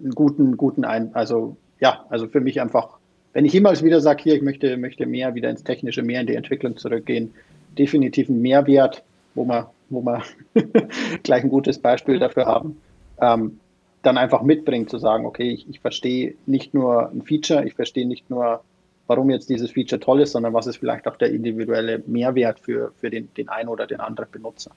[0.00, 2.98] einen guten, guten ein, also ja, also für mich einfach,
[3.32, 6.26] wenn ich jemals wieder sage, hier, ich möchte, möchte mehr wieder ins Technische, mehr in
[6.26, 7.32] die Entwicklung zurückgehen,
[7.78, 9.02] definitiv ein Mehrwert,
[9.34, 10.22] wo wir, wo wir
[11.22, 12.76] gleich ein gutes Beispiel dafür haben.
[13.20, 13.60] Ähm,
[14.02, 18.06] dann einfach mitbringt, zu sagen, okay, ich, ich verstehe nicht nur ein Feature, ich verstehe
[18.06, 18.62] nicht nur,
[19.06, 22.92] warum jetzt dieses Feature toll ist, sondern was ist vielleicht auch der individuelle Mehrwert für,
[23.00, 24.72] für den, den einen oder den anderen Benutzer.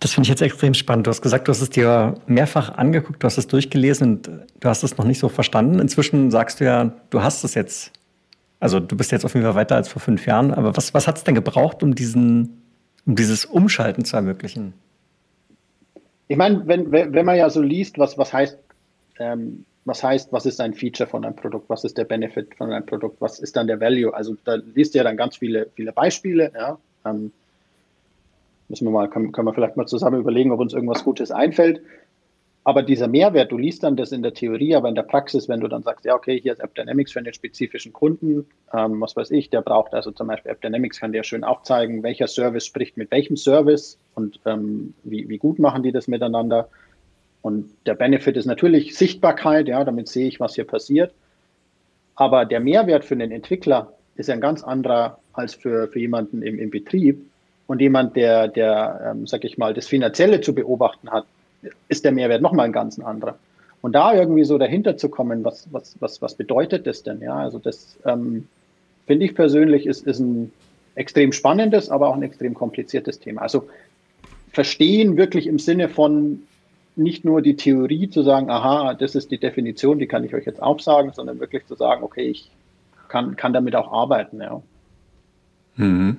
[0.00, 1.06] Das finde ich jetzt extrem spannend.
[1.06, 4.26] Du hast gesagt, du hast es dir mehrfach angeguckt, du hast es durchgelesen und
[4.60, 5.78] du hast es noch nicht so verstanden.
[5.78, 7.90] Inzwischen sagst du ja, du hast es jetzt.
[8.60, 10.52] Also du bist jetzt auf jeden Fall weiter als vor fünf Jahren.
[10.52, 12.62] Aber was, was hat es denn gebraucht, um diesen,
[13.06, 14.74] um dieses Umschalten zu ermöglichen?
[16.28, 18.58] Ich meine, wenn, wenn man ja so liest, was, was heißt,
[19.18, 22.72] ähm, was heißt, was ist ein Feature von einem Produkt, was ist der Benefit von
[22.72, 24.14] einem Produkt, was ist dann der Value?
[24.14, 26.78] Also da liest ihr ja dann ganz viele, viele Beispiele, ja.
[27.04, 27.32] Ähm,
[28.68, 31.82] müssen wir mal, können, können wir vielleicht mal zusammen überlegen, ob uns irgendwas Gutes einfällt.
[32.66, 35.60] Aber dieser Mehrwert, du liest dann das in der Theorie, aber in der Praxis, wenn
[35.60, 39.30] du dann sagst, ja, okay, hier ist AppDynamics für einen spezifischen Kunden, ähm, was weiß
[39.32, 43.10] ich, der braucht also zum Beispiel AppDynamics, kann dir schön aufzeigen, welcher Service spricht mit
[43.10, 46.70] welchem Service und ähm, wie, wie gut machen die das miteinander.
[47.42, 51.12] Und der Benefit ist natürlich Sichtbarkeit, ja, damit sehe ich, was hier passiert.
[52.14, 56.58] Aber der Mehrwert für den Entwickler ist ein ganz anderer als für, für jemanden im,
[56.58, 57.20] im Betrieb.
[57.66, 61.26] Und jemand, der, der ähm, sag ich mal, das Finanzielle zu beobachten hat,
[61.88, 63.38] ist der Mehrwert nochmal ein ganz anderer.
[63.80, 67.20] Und da irgendwie so dahinter zu kommen, was, was, was, was bedeutet das denn?
[67.20, 68.48] Ja, also das ähm,
[69.06, 70.52] finde ich persönlich ist, ist ein
[70.94, 73.42] extrem spannendes, aber auch ein extrem kompliziertes Thema.
[73.42, 73.68] Also
[74.52, 76.44] verstehen wirklich im Sinne von
[76.96, 80.46] nicht nur die Theorie zu sagen, aha, das ist die Definition, die kann ich euch
[80.46, 82.50] jetzt aufsagen, sondern wirklich zu sagen, okay, ich
[83.08, 84.62] kann, kann damit auch arbeiten, ja.
[85.76, 86.18] Mhm.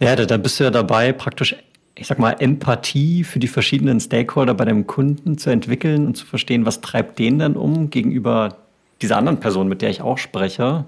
[0.00, 1.56] Ja, da, da bist du ja dabei, praktisch,
[1.94, 6.26] ich sag mal, Empathie für die verschiedenen Stakeholder bei deinem Kunden zu entwickeln und zu
[6.26, 8.56] verstehen, was treibt den dann um gegenüber
[9.02, 10.84] dieser anderen Person, mit der ich auch spreche.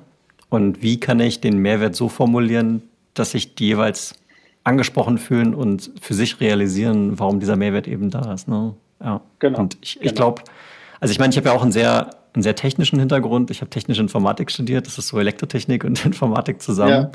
[0.49, 2.83] Und wie kann ich den Mehrwert so formulieren,
[3.15, 4.15] dass sich die jeweils
[4.65, 8.49] angesprochen fühlen und für sich realisieren, warum dieser Mehrwert eben da ist.
[8.49, 8.75] Ne?
[9.03, 9.21] Ja.
[9.39, 9.59] Genau.
[9.61, 10.15] Und ich, ich genau.
[10.15, 10.43] glaube,
[11.01, 13.51] also ich meine, ich habe ja auch einen sehr, einen sehr technischen Hintergrund.
[13.51, 14.87] Ich habe technische Informatik studiert.
[14.87, 16.91] Das ist so Elektrotechnik und Informatik zusammen.
[16.91, 17.11] Ja.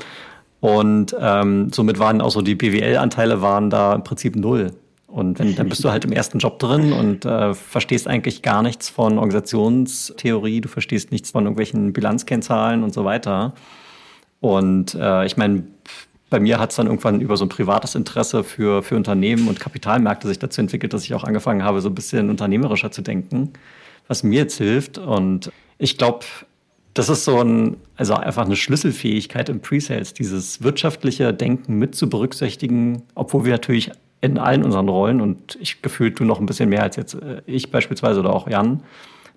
[0.60, 4.72] Und ähm, somit waren auch so die BWL-Anteile waren da im Prinzip null.
[5.06, 8.62] Und wenn, dann bist du halt im ersten Job drin und äh, verstehst eigentlich gar
[8.62, 13.54] nichts von Organisationstheorie, du verstehst nichts von irgendwelchen Bilanzkennzahlen und so weiter.
[14.40, 15.64] Und äh, ich meine,
[16.28, 19.60] bei mir hat es dann irgendwann über so ein privates Interesse für, für Unternehmen und
[19.60, 23.54] Kapitalmärkte sich dazu entwickelt, dass ich auch angefangen habe, so ein bisschen unternehmerischer zu denken,
[24.08, 24.98] was mir jetzt hilft.
[24.98, 26.26] Und ich glaube,
[26.98, 32.08] das ist so ein, also einfach eine Schlüsselfähigkeit im Pre-Sales, dieses wirtschaftliche Denken mit zu
[32.08, 36.68] berücksichtigen, obwohl wir natürlich in allen unseren Rollen und ich gefühlt du noch ein bisschen
[36.68, 38.82] mehr als jetzt äh, ich beispielsweise oder auch Jan,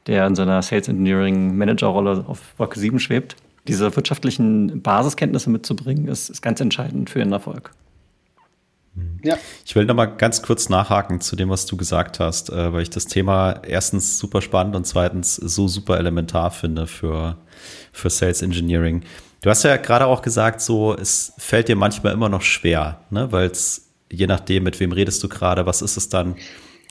[0.08, 3.36] der in seiner Sales Engineering Manager Rolle auf Wolke 7 schwebt.
[3.68, 7.70] Diese wirtschaftlichen Basiskenntnisse mitzubringen, ist, ist ganz entscheidend für den Erfolg.
[9.24, 9.38] Ja.
[9.66, 12.82] Ich will noch mal ganz kurz nachhaken zu dem, was du gesagt hast, äh, weil
[12.82, 17.38] ich das Thema erstens super spannend und zweitens so super elementar finde für,
[17.94, 19.04] für Sales Engineering.
[19.42, 23.32] Du hast ja gerade auch gesagt, so es fällt dir manchmal immer noch schwer, ne?
[23.32, 26.36] weil es je nachdem, mit wem redest du gerade, was ist es dann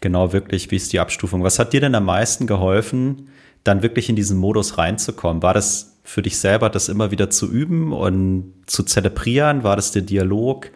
[0.01, 1.43] genau wirklich, wie ist die Abstufung?
[1.43, 3.29] Was hat dir denn am meisten geholfen,
[3.63, 5.43] dann wirklich in diesen Modus reinzukommen?
[5.43, 9.63] War das für dich selber, das immer wieder zu üben und zu zelebrieren?
[9.63, 10.71] War das der Dialog?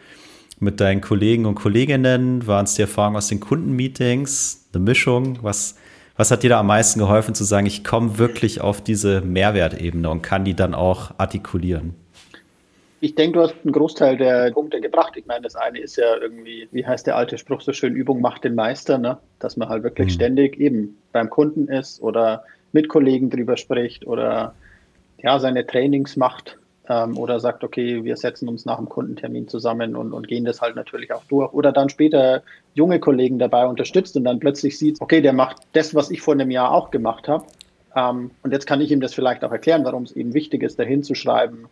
[0.64, 2.46] Mit deinen Kollegen und Kolleginnen?
[2.46, 4.68] Waren es die Erfahrungen aus den Kundenmeetings?
[4.72, 5.38] Eine Mischung?
[5.42, 5.76] Was,
[6.16, 10.10] was hat dir da am meisten geholfen zu sagen, ich komme wirklich auf diese Mehrwertebene
[10.10, 11.94] und kann die dann auch artikulieren?
[13.00, 15.12] Ich denke, du hast einen Großteil der Punkte gebracht.
[15.16, 18.22] Ich meine, das eine ist ja irgendwie, wie heißt der alte Spruch so schön, Übung
[18.22, 19.18] macht den Meister, ne?
[19.38, 20.12] dass man halt wirklich mhm.
[20.12, 24.54] ständig eben beim Kunden ist oder mit Kollegen drüber spricht oder
[25.22, 29.96] ja, seine Trainings macht ähm, oder sagt, okay, wir setzen uns nach dem Kundentermin zusammen
[29.96, 31.52] und, und gehen das halt natürlich auch durch.
[31.52, 32.42] Oder dann später
[32.74, 36.34] junge Kollegen dabei unterstützt und dann plötzlich sieht, okay, der macht das, was ich vor
[36.34, 37.46] einem Jahr auch gemacht habe.
[37.96, 40.78] Ähm, und jetzt kann ich ihm das vielleicht auch erklären, warum es eben wichtig ist,
[40.78, 41.66] dahin zu schreiben,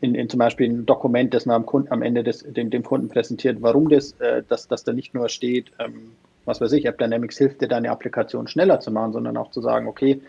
[0.00, 2.82] in, in zum Beispiel ein Dokument, das man am, Kunden, am Ende des, dem, dem
[2.82, 6.12] Kunden präsentiert, warum das, äh, dass, dass da nicht nur steht, ähm,
[6.44, 9.60] was weiß ich, App Dynamics hilft dir, deine Applikation schneller zu machen, sondern auch zu
[9.60, 10.20] sagen, okay,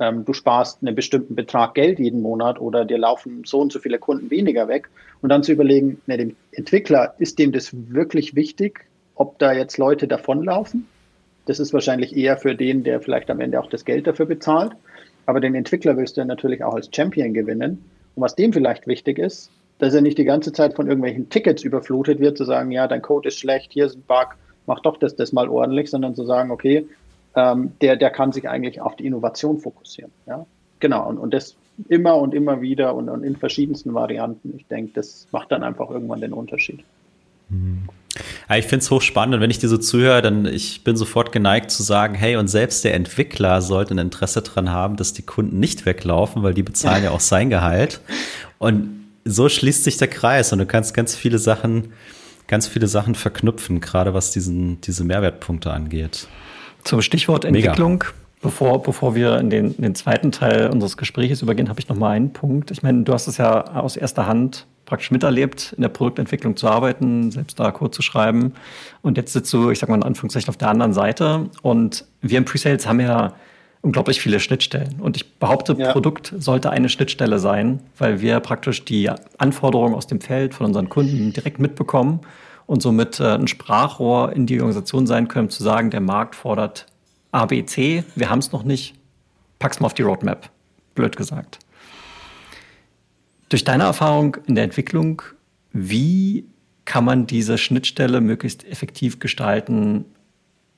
[0.00, 3.78] ähm, du sparst einen bestimmten Betrag Geld jeden Monat oder dir laufen so und so
[3.78, 4.88] viele Kunden weniger weg
[5.20, 9.76] und dann zu überlegen, ne, dem Entwickler, ist dem das wirklich wichtig, ob da jetzt
[9.76, 10.88] Leute davonlaufen?
[11.44, 14.72] Das ist wahrscheinlich eher für den, der vielleicht am Ende auch das Geld dafür bezahlt.
[15.26, 17.84] Aber den Entwickler willst du natürlich auch als Champion gewinnen.
[18.14, 21.62] Und was dem vielleicht wichtig ist, dass er nicht die ganze Zeit von irgendwelchen Tickets
[21.62, 24.36] überflutet wird, zu sagen, ja, dein Code ist schlecht, hier ist ein Bug,
[24.66, 26.86] mach doch das, das mal ordentlich, sondern zu sagen, okay,
[27.34, 30.10] ähm, der, der kann sich eigentlich auf die Innovation fokussieren.
[30.26, 30.46] Ja?
[30.80, 31.56] Genau, und, und das
[31.88, 34.54] immer und immer wieder und, und in verschiedensten Varianten.
[34.56, 36.80] Ich denke, das macht dann einfach irgendwann den Unterschied.
[37.48, 37.88] Mhm.
[38.48, 41.30] Ja, ich finde es hochspannend und wenn ich dir so zuhöre, dann ich bin sofort
[41.30, 45.22] geneigt zu sagen, hey, und selbst der Entwickler sollte ein Interesse daran haben, dass die
[45.22, 48.00] Kunden nicht weglaufen, weil die bezahlen ja auch sein Gehalt.
[48.58, 51.92] Und so schließt sich der Kreis und du kannst ganz viele Sachen,
[52.48, 56.26] ganz viele Sachen verknüpfen, gerade was diesen, diese Mehrwertpunkte angeht.
[56.84, 58.04] Zum Stichwort Entwicklung.
[58.42, 61.96] Bevor, bevor wir in den, in den zweiten Teil unseres Gesprächs übergehen, habe ich noch
[61.96, 62.70] mal einen Punkt.
[62.70, 66.66] Ich meine, du hast es ja aus erster Hand praktisch miterlebt, in der Produktentwicklung zu
[66.66, 68.54] arbeiten, selbst da Code zu schreiben.
[69.02, 71.50] Und jetzt sitzt du, ich sag mal in Anführungszeichen, auf der anderen Seite.
[71.60, 73.34] Und wir im Presales haben ja
[73.82, 75.00] unglaublich viele Schnittstellen.
[75.00, 75.92] Und ich behaupte, ja.
[75.92, 80.88] Produkt sollte eine Schnittstelle sein, weil wir praktisch die Anforderungen aus dem Feld von unseren
[80.88, 82.20] Kunden direkt mitbekommen
[82.70, 86.86] und somit äh, ein Sprachrohr in die Organisation sein können, zu sagen, der Markt fordert
[87.32, 88.94] A, B, C, wir haben es noch nicht,
[89.58, 90.48] pack's mal auf die Roadmap,
[90.94, 91.58] blöd gesagt.
[93.48, 95.20] Durch deine Erfahrung in der Entwicklung,
[95.72, 96.46] wie
[96.84, 100.04] kann man diese Schnittstelle möglichst effektiv gestalten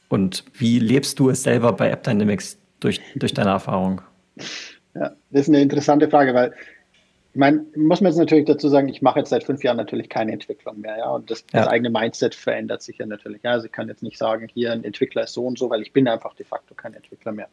[0.09, 4.01] und wie lebst du es selber bei AppDynamics durch, durch deine Erfahrung?
[4.95, 6.55] Ja, das ist eine interessante Frage, weil
[7.35, 10.11] ich meine, muss man jetzt natürlich dazu sagen, ich mache jetzt seit fünf Jahren natürlich
[10.11, 11.11] keine Entwicklung mehr, ja.
[11.11, 11.61] Und das, ja.
[11.61, 13.43] das eigene Mindset verändert sich ja natürlich.
[13.43, 13.53] Ja.
[13.53, 15.95] Also ich kann jetzt nicht sagen, hier ein Entwickler ist so und so, weil ich
[15.95, 17.49] bin einfach de facto kein Entwickler mehr.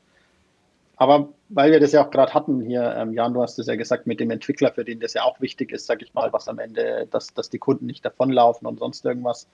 [0.98, 3.78] Aber weil wir das ja auch gerade hatten hier, ähm, Jan, du hast es ja
[3.78, 6.50] gesagt, mit dem Entwickler, für den das ja auch wichtig ist, sage ich mal, was
[6.50, 9.48] am Ende, dass, dass die Kunden nicht davonlaufen und sonst irgendwas.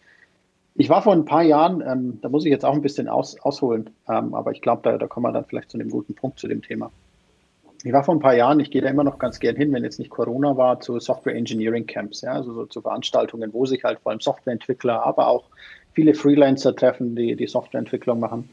[0.73, 3.39] Ich war vor ein paar Jahren, ähm, da muss ich jetzt auch ein bisschen aus,
[3.39, 6.39] ausholen, ähm, aber ich glaube, da, da kommen wir dann vielleicht zu einem guten Punkt
[6.39, 6.91] zu dem Thema.
[7.85, 9.83] Ich war vor ein paar Jahren, ich gehe da immer noch ganz gern hin, wenn
[9.83, 13.83] jetzt nicht Corona war, zu Software Engineering Camps, ja, also so zu Veranstaltungen, wo sich
[13.83, 15.43] halt vor allem Softwareentwickler, aber auch
[15.93, 18.49] viele Freelancer treffen, die die Softwareentwicklung machen.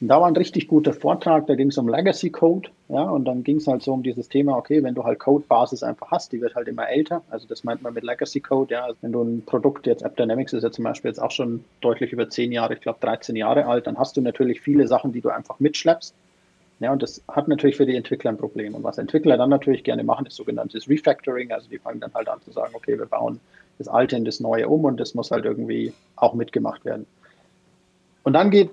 [0.00, 3.24] Und da war ein richtig guter Vortrag, da ging es um Legacy Code, ja, und
[3.24, 6.30] dann ging es halt so um dieses Thema, okay, wenn du halt Codebasis einfach hast,
[6.30, 9.10] die wird halt immer älter, also das meint man mit Legacy Code, ja, also wenn
[9.10, 12.52] du ein Produkt, jetzt AppDynamics ist ja zum Beispiel jetzt auch schon deutlich über zehn
[12.52, 15.58] Jahre, ich glaube 13 Jahre alt, dann hast du natürlich viele Sachen, die du einfach
[15.58, 16.14] mitschleppst.
[16.78, 18.74] Ja, und das hat natürlich für die Entwickler ein Problem.
[18.74, 21.50] Und was Entwickler dann natürlich gerne machen, ist sogenanntes Refactoring.
[21.52, 23.40] Also die fangen dann halt an zu sagen, okay, wir bauen
[23.78, 27.06] das Alte in das Neue um und das muss halt irgendwie auch mitgemacht werden.
[28.24, 28.70] Und dann geht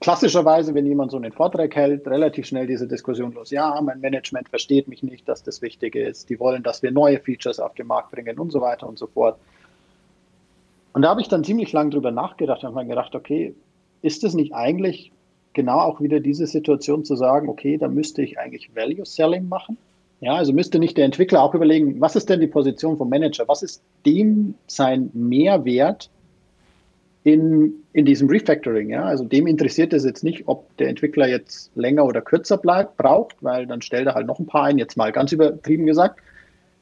[0.00, 3.50] klassischerweise, wenn jemand so einen Vortrag hält, relativ schnell diese Diskussion los.
[3.50, 6.28] Ja, mein Management versteht mich nicht, dass das Wichtige ist.
[6.28, 9.06] Die wollen, dass wir neue Features auf den Markt bringen und so weiter und so
[9.06, 9.38] fort.
[10.92, 13.54] Und da habe ich dann ziemlich lange drüber nachgedacht und habe mir gedacht, okay,
[14.02, 15.12] ist das nicht eigentlich
[15.52, 19.76] genau auch wieder diese Situation zu sagen, okay, da müsste ich eigentlich Value Selling machen?
[20.20, 23.48] Ja, also müsste nicht der Entwickler auch überlegen, was ist denn die Position vom Manager?
[23.48, 26.10] Was ist dem sein Mehrwert
[27.24, 28.90] in, in diesem Refactoring.
[28.90, 29.04] Ja?
[29.04, 33.36] Also dem interessiert es jetzt nicht, ob der Entwickler jetzt länger oder kürzer bleibt, braucht,
[33.40, 36.20] weil dann stellt er halt noch ein paar ein, jetzt mal ganz übertrieben gesagt.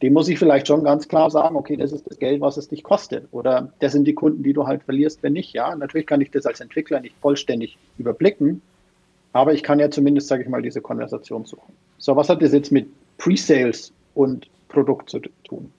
[0.03, 2.69] Dem muss ich vielleicht schon ganz klar sagen, okay, das ist das Geld, was es
[2.69, 3.29] dich kostet.
[3.33, 5.53] Oder das sind die Kunden, die du halt verlierst, wenn nicht.
[5.53, 8.63] Ja, natürlich kann ich das als Entwickler nicht vollständig überblicken,
[9.33, 11.75] aber ich kann ja zumindest, sage ich mal, diese Konversation suchen.
[11.99, 15.71] So, was hat das jetzt mit Pre-Sales und Produkt zu tun?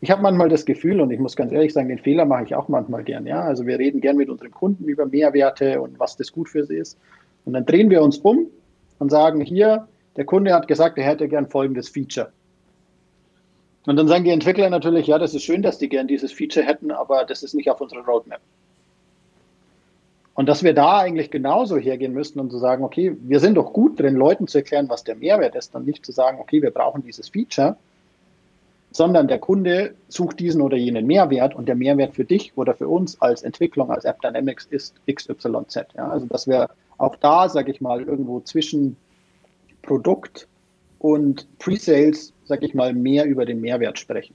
[0.00, 2.54] ich habe manchmal das Gefühl, und ich muss ganz ehrlich sagen, den Fehler mache ich
[2.54, 3.26] auch manchmal gern.
[3.26, 3.40] Ja?
[3.40, 6.76] Also wir reden gern mit unseren Kunden über Mehrwerte und was das gut für sie
[6.76, 6.98] ist.
[7.44, 8.46] Und dann drehen wir uns um
[8.98, 12.30] und sagen, hier, der Kunde hat gesagt, er hätte gern folgendes Feature.
[13.86, 16.66] Und dann sagen die Entwickler natürlich, ja, das ist schön, dass die gern dieses Feature
[16.66, 18.40] hätten, aber das ist nicht auf unserer Roadmap.
[20.34, 23.72] Und dass wir da eigentlich genauso hergehen müssten und zu sagen, okay, wir sind doch
[23.72, 26.72] gut drin, Leuten zu erklären, was der Mehrwert ist, dann nicht zu sagen, okay, wir
[26.72, 27.76] brauchen dieses Feature,
[28.90, 32.88] sondern der Kunde sucht diesen oder jenen Mehrwert und der Mehrwert für dich oder für
[32.88, 35.76] uns als Entwicklung, als App Dynamics ist XYZ.
[35.96, 36.08] Ja?
[36.08, 36.68] Also dass wir
[36.98, 38.96] auch da, sage ich mal, irgendwo zwischen
[39.82, 40.48] Produkt
[40.98, 44.34] und Pre-Sales, sage ich mal, mehr über den Mehrwert sprechen.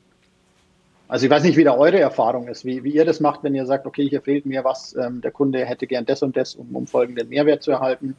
[1.07, 3.53] Also ich weiß nicht, wie da eure Erfahrung ist, wie, wie ihr das macht, wenn
[3.53, 6.55] ihr sagt, okay, hier fehlt mir was, ähm, der Kunde hätte gern das und das,
[6.55, 8.15] um, um folgenden Mehrwert zu erhalten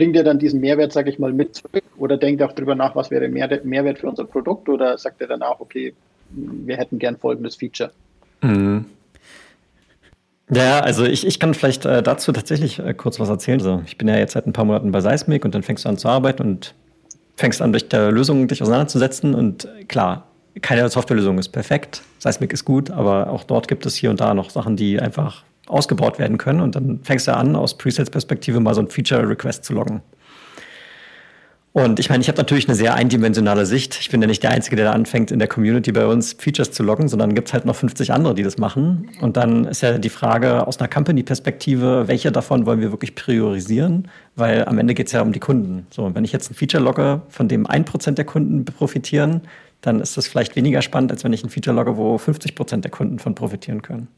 [0.00, 2.96] bringt ihr dann diesen Mehrwert, sage ich mal, mit zurück oder denkt auch darüber nach,
[2.96, 5.92] was wäre Mehr Mehrwert für unser Produkt oder sagt ihr dann auch, okay,
[6.30, 7.90] wir hätten gern folgendes Feature?
[8.40, 8.86] Mhm.
[10.52, 13.60] Ja, also ich, ich kann vielleicht äh, dazu tatsächlich äh, kurz was erzählen.
[13.60, 15.88] Also ich bin ja jetzt seit ein paar Monaten bei Seismic und dann fängst du
[15.88, 16.74] an zu arbeiten und
[17.40, 19.34] fängst an, durch die Lösungen dich auseinanderzusetzen.
[19.34, 20.28] Und klar,
[20.62, 22.02] keine Softwarelösung ist perfekt.
[22.18, 25.42] Seismic ist gut, aber auch dort gibt es hier und da noch Sachen, die einfach
[25.66, 26.60] ausgebaut werden können.
[26.60, 30.02] Und dann fängst du an, aus Presets-Perspektive mal so ein Feature-Request zu loggen.
[31.72, 33.96] Und ich meine, ich habe natürlich eine sehr eindimensionale Sicht.
[34.00, 36.72] Ich bin ja nicht der Einzige, der da anfängt, in der Community bei uns Features
[36.72, 39.08] zu loggen, sondern gibt es halt noch 50 andere, die das machen.
[39.20, 44.08] Und dann ist ja die Frage aus einer Company-Perspektive, welche davon wollen wir wirklich priorisieren?
[44.34, 45.86] Weil am Ende geht es ja um die Kunden.
[45.90, 49.42] So, wenn ich jetzt ein Feature logge, von dem 1% der Kunden profitieren,
[49.80, 52.90] dann ist das vielleicht weniger spannend, als wenn ich ein Feature logge, wo 50% der
[52.90, 54.08] Kunden von profitieren können.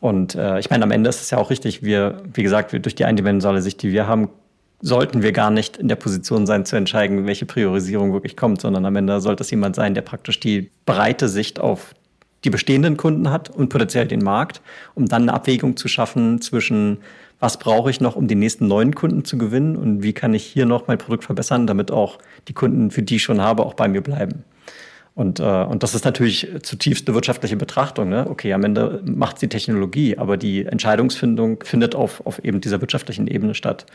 [0.00, 2.80] Und äh, ich meine, am Ende ist es ja auch richtig, wir, wie gesagt, wir,
[2.80, 4.30] durch die eindimensionale Sicht, die wir haben,
[4.82, 8.84] sollten wir gar nicht in der Position sein, zu entscheiden, welche Priorisierung wirklich kommt, sondern
[8.84, 11.94] am Ende sollte es jemand sein, der praktisch die breite Sicht auf
[12.44, 14.60] die bestehenden Kunden hat und potenziell den Markt,
[14.94, 16.98] um dann eine Abwägung zu schaffen zwischen,
[17.38, 20.44] was brauche ich noch, um die nächsten neuen Kunden zu gewinnen und wie kann ich
[20.44, 22.18] hier noch mein Produkt verbessern, damit auch
[22.48, 24.44] die Kunden, für die ich schon habe, auch bei mir bleiben.
[25.14, 28.08] Und, äh, und das ist natürlich zutiefst eine wirtschaftliche Betrachtung.
[28.08, 28.26] Ne?
[28.28, 33.28] Okay, am Ende macht die Technologie, aber die Entscheidungsfindung findet auf, auf eben dieser wirtschaftlichen
[33.28, 33.86] Ebene statt.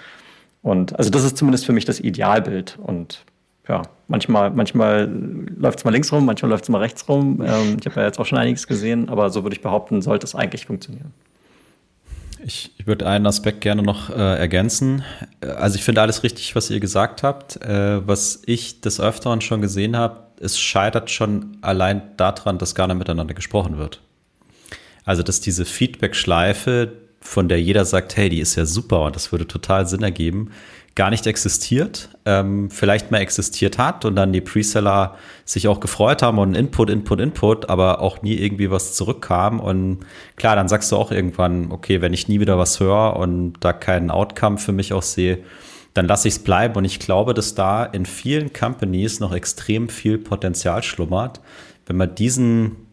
[0.61, 2.77] Und also das ist zumindest für mich das Idealbild.
[2.81, 3.23] Und
[3.67, 5.09] ja, manchmal, manchmal
[5.57, 7.43] läuft es mal links rum, manchmal läuft es mal rechts rum.
[7.45, 10.25] Ähm, ich habe ja jetzt auch schon einiges gesehen, aber so würde ich behaupten, sollte
[10.25, 11.13] es eigentlich funktionieren.
[12.43, 15.03] Ich, ich würde einen Aspekt gerne noch äh, ergänzen.
[15.41, 17.57] Also ich finde alles richtig, was ihr gesagt habt.
[17.61, 22.87] Äh, was ich des Öfteren schon gesehen habe, es scheitert schon allein daran, dass gar
[22.87, 24.01] nicht miteinander gesprochen wird.
[25.03, 26.91] Also, dass diese Feedback-Schleife,
[27.27, 30.51] von der jeder sagt, hey, die ist ja super und das würde total Sinn ergeben,
[30.95, 36.23] gar nicht existiert, ähm, vielleicht mal existiert hat und dann die Preseller sich auch gefreut
[36.23, 39.59] haben und Input, Input, Input, aber auch nie irgendwie was zurückkam.
[39.59, 39.99] Und
[40.37, 43.73] klar, dann sagst du auch irgendwann, okay, wenn ich nie wieder was höre und da
[43.73, 45.39] keinen Outcome für mich auch sehe,
[45.93, 46.75] dann lasse ich es bleiben.
[46.75, 51.41] Und ich glaube, dass da in vielen Companies noch extrem viel Potenzial schlummert,
[51.85, 52.86] wenn man diesen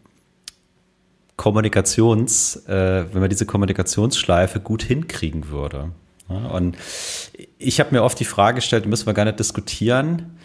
[1.37, 5.91] Kommunikations, äh, wenn man diese Kommunikationsschleife gut hinkriegen würde.
[6.29, 6.77] Ja, und
[7.59, 10.37] ich habe mir oft die Frage gestellt, müssen wir gar nicht diskutieren,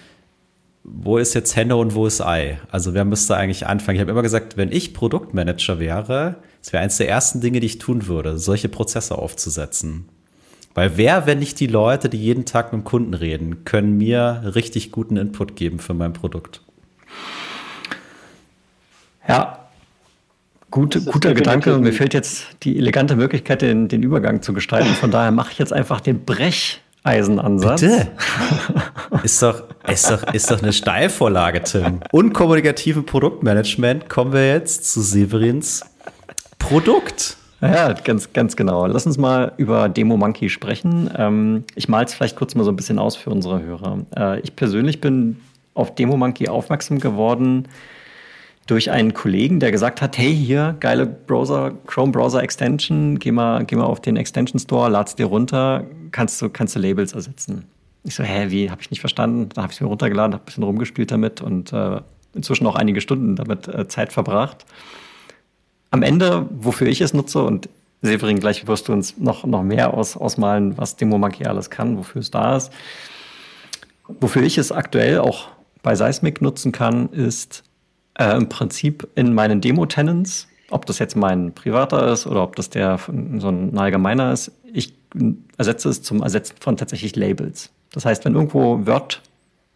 [0.83, 2.59] wo ist jetzt Henne und wo ist Ei?
[2.71, 3.97] Also wer müsste eigentlich anfangen?
[3.97, 7.67] Ich habe immer gesagt, wenn ich Produktmanager wäre, es wäre eines der ersten Dinge, die
[7.67, 10.09] ich tun würde, solche Prozesse aufzusetzen.
[10.73, 14.51] Weil wer, wenn nicht die Leute, die jeden Tag mit dem Kunden reden, können mir
[14.55, 16.61] richtig guten Input geben für mein Produkt?
[19.27, 19.58] Ja,
[20.71, 21.77] Gut, guter Gedanke.
[21.79, 24.89] Mir fehlt jetzt die elegante Möglichkeit, den, den Übergang zu gestalten.
[24.89, 27.81] Von daher mache ich jetzt einfach den Brecheisenansatz.
[27.81, 28.07] Bitte?
[29.23, 32.01] ist, doch, ist, doch, ist doch eine Steilvorlage, Tim.
[32.11, 35.81] Unkommunikativen Produktmanagement kommen wir jetzt zu Severins
[36.59, 37.37] Produkt.
[37.61, 38.85] Ja, ganz, ganz genau.
[38.85, 41.09] Lass uns mal über Demo Monkey sprechen.
[41.17, 44.05] Ähm, ich male es vielleicht kurz mal so ein bisschen aus für unsere Hörer.
[44.15, 45.37] Äh, ich persönlich bin
[45.73, 47.67] auf Demo Monkey aufmerksam geworden
[48.69, 53.65] durch einen Kollegen, der gesagt hat, hey, hier, geile Browser, Chrome Browser Extension, geh mal,
[53.65, 57.65] geh mal auf den Extension Store, lad's dir runter, kannst du, kannst du Labels ersetzen.
[58.03, 59.49] Ich so, hä, wie, habe ich nicht verstanden.
[59.53, 62.01] Da habe ich mir runtergeladen, habe ein bisschen rumgespielt damit und äh,
[62.33, 64.65] inzwischen auch einige Stunden damit äh, Zeit verbracht.
[65.91, 67.69] Am Ende, wofür ich es nutze und
[68.01, 71.97] Severin, gleich wirst du uns noch, noch mehr aus, ausmalen, was Demo Monkey alles kann,
[71.97, 72.71] wofür es da ist.
[74.07, 75.47] Wofür ich es aktuell auch
[75.81, 77.63] bei Seismic nutzen kann, ist
[78.19, 82.69] äh, im Prinzip in meinen Demo-Tenants, ob das jetzt mein privater ist oder ob das
[82.69, 84.93] der so ein allgemeiner ist, ich
[85.57, 87.71] ersetze es zum Ersetzen von tatsächlich Labels.
[87.91, 89.23] Das heißt, wenn irgendwo Word,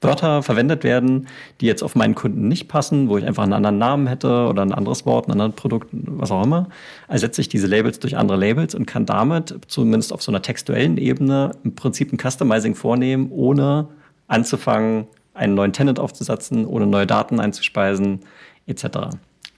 [0.02, 1.28] Wörter verwendet werden,
[1.62, 4.62] die jetzt auf meinen Kunden nicht passen, wo ich einfach einen anderen Namen hätte oder
[4.62, 6.68] ein anderes Wort, ein anderes Produkt, was auch immer,
[7.08, 10.98] ersetze ich diese Labels durch andere Labels und kann damit zumindest auf so einer textuellen
[10.98, 13.88] Ebene im Prinzip ein Customizing vornehmen, ohne
[14.28, 18.22] anzufangen, einen neuen Tenant aufzusetzen, ohne neue Daten einzuspeisen,
[18.68, 18.86] etc.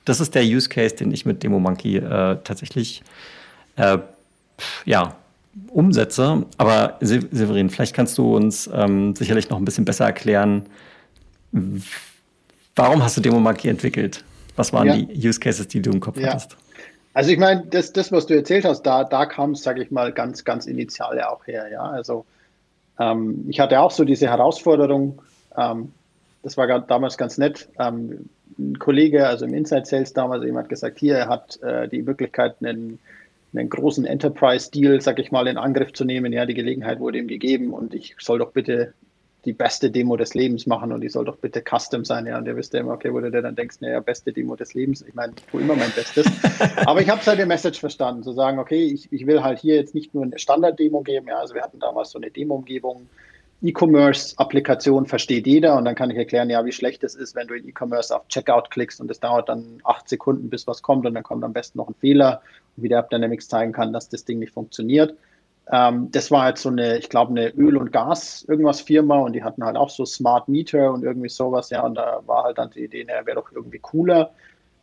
[0.05, 3.03] Das ist der Use Case, den ich mit Demo Monkey äh, tatsächlich
[3.75, 3.97] äh,
[4.85, 5.15] ja,
[5.69, 6.45] umsetze.
[6.57, 10.63] Aber Severin, vielleicht kannst du uns ähm, sicherlich noch ein bisschen besser erklären,
[12.75, 14.23] warum hast du Demo Monkey entwickelt?
[14.55, 14.97] Was waren ja.
[14.97, 16.29] die Use Cases, die du im Kopf ja.
[16.29, 16.55] hattest?
[17.13, 19.89] Also ich meine, das, das, was du erzählt hast, da, da kam es, sage ich
[19.89, 21.69] mal, ganz, ganz initial ja auch her.
[21.71, 22.25] Ja, also
[22.99, 25.21] ähm, ich hatte auch so diese Herausforderung,
[25.57, 25.91] ähm,
[26.43, 27.69] das war damals ganz nett.
[27.79, 32.03] Ähm, ein Kollege, also im Inside Sales damals, jemand gesagt, hier, er hat äh, die
[32.03, 32.99] Möglichkeit, einen,
[33.53, 36.31] einen großen Enterprise-Deal, sag ich mal, in Angriff zu nehmen.
[36.31, 38.93] Ja, die Gelegenheit wurde ihm gegeben und ich soll doch bitte
[39.45, 42.25] die beste Demo des Lebens machen und die soll doch bitte custom sein.
[42.25, 44.55] Ja, und ihr wisst ja immer, okay, wo du dir dann denkst, naja, beste Demo
[44.55, 45.03] des Lebens.
[45.07, 46.25] Ich meine, ich tue immer mein Bestes.
[46.85, 49.75] Aber ich habe halt die Message verstanden, zu sagen, okay, ich, ich will halt hier
[49.75, 51.27] jetzt nicht nur eine Standard-Demo geben.
[51.27, 53.07] Ja, also wir hatten damals so eine Demo-Umgebung,
[53.65, 57.55] E-Commerce-Applikation versteht jeder und dann kann ich erklären, ja, wie schlecht es ist, wenn du
[57.55, 61.13] in E-Commerce auf Checkout klickst und es dauert dann acht Sekunden, bis was kommt und
[61.13, 62.41] dann kommt am besten noch ein Fehler
[62.75, 65.15] und wie der App Dynamics zeigen kann, dass das Ding nicht funktioniert.
[65.71, 69.33] Ähm, das war jetzt so eine, ich glaube, eine Öl- und Gas irgendwas Firma und
[69.33, 72.57] die hatten halt auch so Smart Meter und irgendwie sowas, ja, und da war halt
[72.57, 74.31] dann die Idee, naja, wäre doch irgendwie cooler,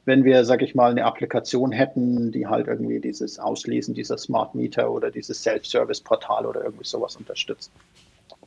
[0.04, 4.54] wenn wir, sag ich mal, eine Applikation hätten, die halt irgendwie dieses Auslesen dieser Smart
[4.54, 7.70] Meter oder dieses Self-Service-Portal oder irgendwie sowas unterstützt.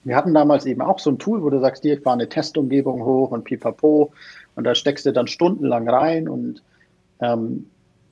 [0.05, 2.29] Wir hatten damals eben auch so ein Tool, wo du sagst, hier, ich fahre eine
[2.29, 4.13] Testumgebung hoch und pipapo
[4.55, 6.63] und da steckst du dann stundenlang rein und
[7.19, 7.65] ähm,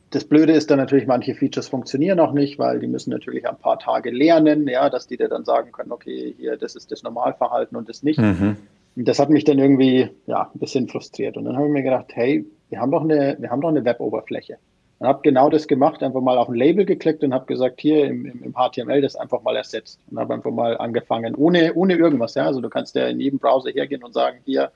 [0.10, 3.58] das Blöde ist dann natürlich, manche Features funktionieren auch nicht, weil die müssen natürlich ein
[3.58, 7.02] paar Tage lernen, ja, dass die dir dann sagen können, okay, hier, das ist das
[7.02, 8.20] Normalverhalten und das nicht.
[8.20, 8.58] Mhm.
[8.96, 11.36] Und das hat mich dann irgendwie, ja, ein bisschen frustriert.
[11.36, 13.86] Und dann habe ich mir gedacht, hey, wir haben doch eine, wir haben doch eine
[13.86, 14.58] Web-Oberfläche.
[15.04, 18.06] Und habe genau das gemacht, einfach mal auf ein Label geklickt und habe gesagt, hier
[18.06, 20.00] im, im, im, HTML das einfach mal ersetzt.
[20.10, 22.36] Und habe einfach mal angefangen, ohne, ohne irgendwas.
[22.36, 22.46] Ja?
[22.46, 24.72] Also du kannst ja in jedem Browser hergehen und sagen, hier,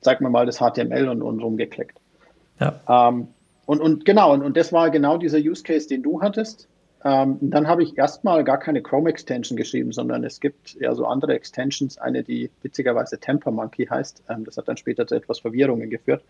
[0.00, 1.96] zeig mir mal das HTML und, und rumgeklickt.
[2.58, 2.80] Ja.
[2.88, 3.28] Ähm,
[3.64, 6.66] und, und genau, und, und das war genau dieser Use Case, den du hattest.
[7.04, 11.34] Ähm, dann habe ich erstmal gar keine Chrome-Extension geschrieben, sondern es gibt ja so andere
[11.34, 14.24] Extensions, eine, die witzigerweise Temper Monkey heißt.
[14.28, 16.24] Ähm, das hat dann später zu etwas Verwirrungen geführt.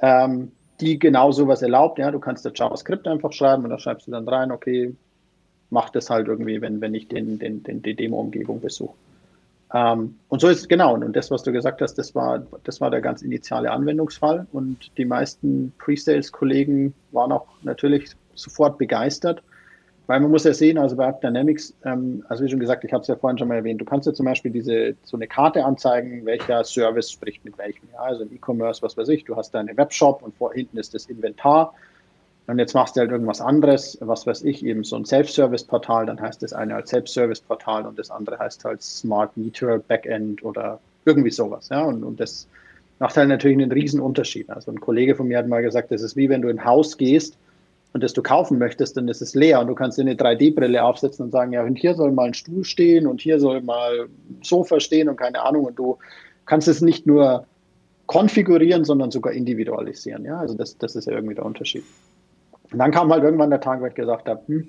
[0.00, 1.98] Ähm, die genau sowas erlaubt.
[1.98, 4.94] Ja, du kannst das JavaScript einfach schreiben und da schreibst du dann rein, okay,
[5.70, 8.94] mach das halt irgendwie, wenn, wenn ich den, den, den, die Demo-Umgebung besuche.
[9.72, 12.90] Ähm, und so ist genau, und das, was du gesagt hast, das war, das war
[12.90, 19.42] der ganz initiale Anwendungsfall und die meisten Pre-Sales-Kollegen waren auch natürlich sofort begeistert
[20.06, 22.92] weil man muss ja sehen, also bei App Dynamics, ähm, also wie schon gesagt, ich
[22.92, 25.26] habe es ja vorhin schon mal erwähnt, du kannst ja zum Beispiel diese so eine
[25.26, 27.88] Karte anzeigen, welcher Service spricht mit welchem.
[27.92, 30.94] Ja, also im E-Commerce, was weiß ich, du hast deine Webshop und vor hinten ist
[30.94, 31.74] das Inventar.
[32.46, 36.20] Und jetzt machst du halt irgendwas anderes, was weiß ich, eben so ein Self-Service-Portal, dann
[36.20, 41.30] heißt das eine als Self-Service-Portal und das andere heißt halt Smart Meter Backend oder irgendwie
[41.30, 41.70] sowas.
[41.70, 42.46] Ja, und, und das
[42.98, 44.50] macht halt natürlich einen riesen Unterschied.
[44.50, 46.64] Also ein Kollege von mir hat mal gesagt, das ist wie wenn du in ein
[46.66, 47.38] Haus gehst
[47.94, 50.82] und das du kaufen möchtest, dann ist es leer und du kannst dir eine 3D-Brille
[50.82, 54.08] aufsetzen und sagen, ja, und hier soll mal ein Stuhl stehen und hier soll mal
[54.08, 55.98] ein Sofa stehen und keine Ahnung und du
[56.44, 57.46] kannst es nicht nur
[58.06, 60.24] konfigurieren, sondern sogar individualisieren.
[60.24, 61.84] Ja, also das, das ist ja irgendwie der Unterschied.
[62.72, 64.68] Und dann kam halt irgendwann der Tag, wo ich gesagt habe, hm,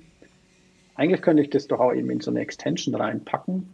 [0.94, 3.68] eigentlich könnte ich das doch auch eben in so eine Extension reinpacken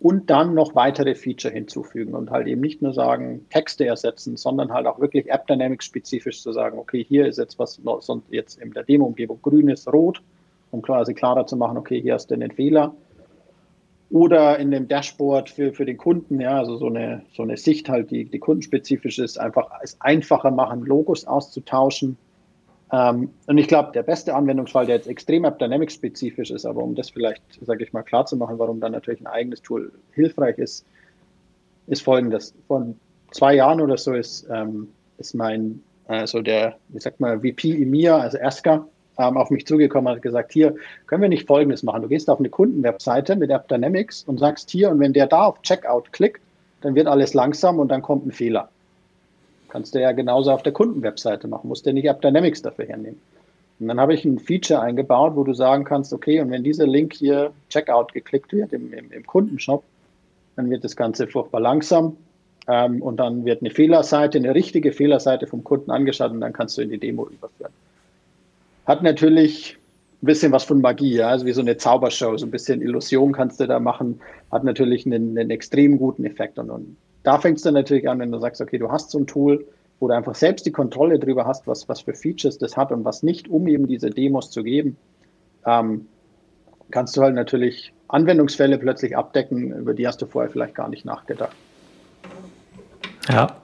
[0.00, 4.72] und dann noch weitere Feature hinzufügen und halt eben nicht nur sagen, Texte ersetzen, sondern
[4.72, 8.60] halt auch wirklich App Dynamics spezifisch zu sagen, okay, hier ist jetzt was, sonst jetzt
[8.60, 10.22] in der Demo-Umgebung grün ist, rot,
[10.70, 12.94] um quasi klarer zu machen, okay, hier hast du einen Fehler.
[14.10, 17.88] Oder in dem Dashboard für, für den Kunden, ja, also so eine, so eine Sicht
[17.88, 22.16] halt, die, die kundenspezifisch ist, einfach es einfacher machen, Logos auszutauschen
[22.92, 26.82] ähm, und ich glaube, der beste Anwendungsfall, der jetzt extrem App Dynamics spezifisch ist, aber
[26.82, 29.92] um das vielleicht, sage ich mal, klar zu machen, warum dann natürlich ein eigenes Tool
[30.12, 30.86] hilfreich ist,
[31.86, 32.54] ist folgendes.
[32.66, 32.86] Vor
[33.30, 38.18] zwei Jahren oder so ist, ähm, ist mein, also der, wie sagt man, VP EMEA,
[38.18, 38.86] also Eska,
[39.18, 40.74] ähm, auf mich zugekommen und hat gesagt, hier,
[41.06, 42.02] können wir nicht Folgendes machen.
[42.02, 45.46] Du gehst auf eine Kundenwebseite mit App Dynamics und sagst hier, und wenn der da
[45.46, 46.40] auf Checkout klickt,
[46.80, 48.70] dann wird alles langsam und dann kommt ein Fehler.
[49.68, 53.20] Kannst du ja genauso auf der Kundenwebseite machen, musst du nicht AppDynamics dafür hernehmen.
[53.80, 56.86] Und dann habe ich ein Feature eingebaut, wo du sagen kannst, okay, und wenn dieser
[56.86, 59.84] Link hier Checkout geklickt wird im, im, im Kundenshop,
[60.56, 62.16] dann wird das Ganze furchtbar langsam
[62.66, 66.76] ähm, und dann wird eine Fehlerseite, eine richtige Fehlerseite vom Kunden angeschaut und dann kannst
[66.76, 67.72] du in die Demo überführen.
[68.86, 69.76] Hat natürlich
[70.22, 71.28] ein bisschen was von Magie, ja?
[71.28, 75.06] also wie so eine Zaubershow, so ein bisschen Illusion kannst du da machen, hat natürlich
[75.06, 76.96] einen, einen extrem guten Effekt und, und
[77.28, 79.66] da es dann natürlich an, wenn du sagst, okay, du hast so ein Tool,
[80.00, 83.04] wo du einfach selbst die Kontrolle darüber hast, was, was für Features das hat und
[83.04, 84.96] was nicht, um eben diese Demos zu geben,
[85.66, 86.06] ähm,
[86.90, 91.04] kannst du halt natürlich Anwendungsfälle plötzlich abdecken, über die hast du vorher vielleicht gar nicht
[91.04, 91.54] nachgedacht.
[93.28, 93.58] Ja,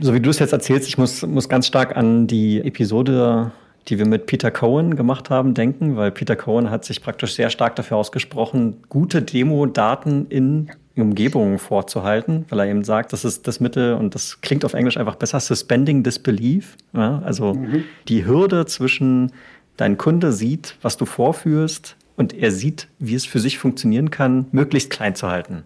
[0.00, 3.52] so wie du es jetzt erzählst, ich muss, muss ganz stark an die Episode,
[3.88, 7.50] die wir mit Peter Cohen gemacht haben, denken, weil Peter Cohen hat sich praktisch sehr
[7.50, 10.70] stark dafür ausgesprochen, gute Demo-Daten in
[11.02, 14.96] Umgebungen vorzuhalten, weil er eben sagt, das ist das Mittel und das klingt auf Englisch
[14.96, 16.76] einfach besser, suspending disbelief.
[16.92, 17.84] Ja, also mhm.
[18.08, 19.32] die Hürde zwischen
[19.76, 24.46] dein Kunde sieht, was du vorführst und er sieht, wie es für sich funktionieren kann,
[24.52, 25.64] möglichst klein zu halten.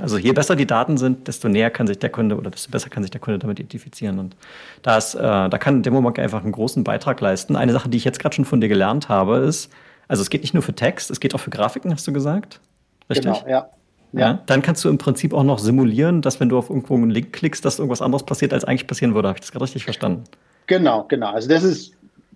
[0.00, 2.90] Also je besser die Daten sind, desto näher kann sich der Kunde oder desto besser
[2.90, 4.18] kann sich der Kunde damit identifizieren.
[4.18, 4.34] Und
[4.82, 7.54] da, ist, äh, da kann Demobank einfach einen großen Beitrag leisten.
[7.54, 9.70] Eine Sache, die ich jetzt gerade schon von dir gelernt habe, ist,
[10.08, 12.60] also es geht nicht nur für Text, es geht auch für Grafiken, hast du gesagt?
[13.08, 13.26] Richtig?
[13.26, 13.70] Genau, ja.
[14.12, 14.20] Ja.
[14.20, 14.42] ja.
[14.46, 17.32] dann kannst du im Prinzip auch noch simulieren, dass wenn du auf irgendwo einen Link
[17.32, 19.28] klickst, dass irgendwas anderes passiert, als eigentlich passieren würde.
[19.28, 20.24] Habe ich das gerade richtig verstanden?
[20.66, 21.32] Genau, genau.
[21.32, 21.94] Also das ist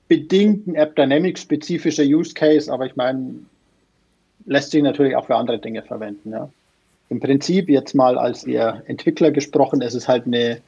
[0.09, 3.35] bedingt ein App Dynamics spezifischer Use Case, aber ich meine,
[4.45, 6.33] lässt sich natürlich auch für andere Dinge verwenden.
[6.33, 6.51] Ja.
[7.09, 10.61] Im Prinzip jetzt mal als ihr Entwickler gesprochen, es ist halt eine,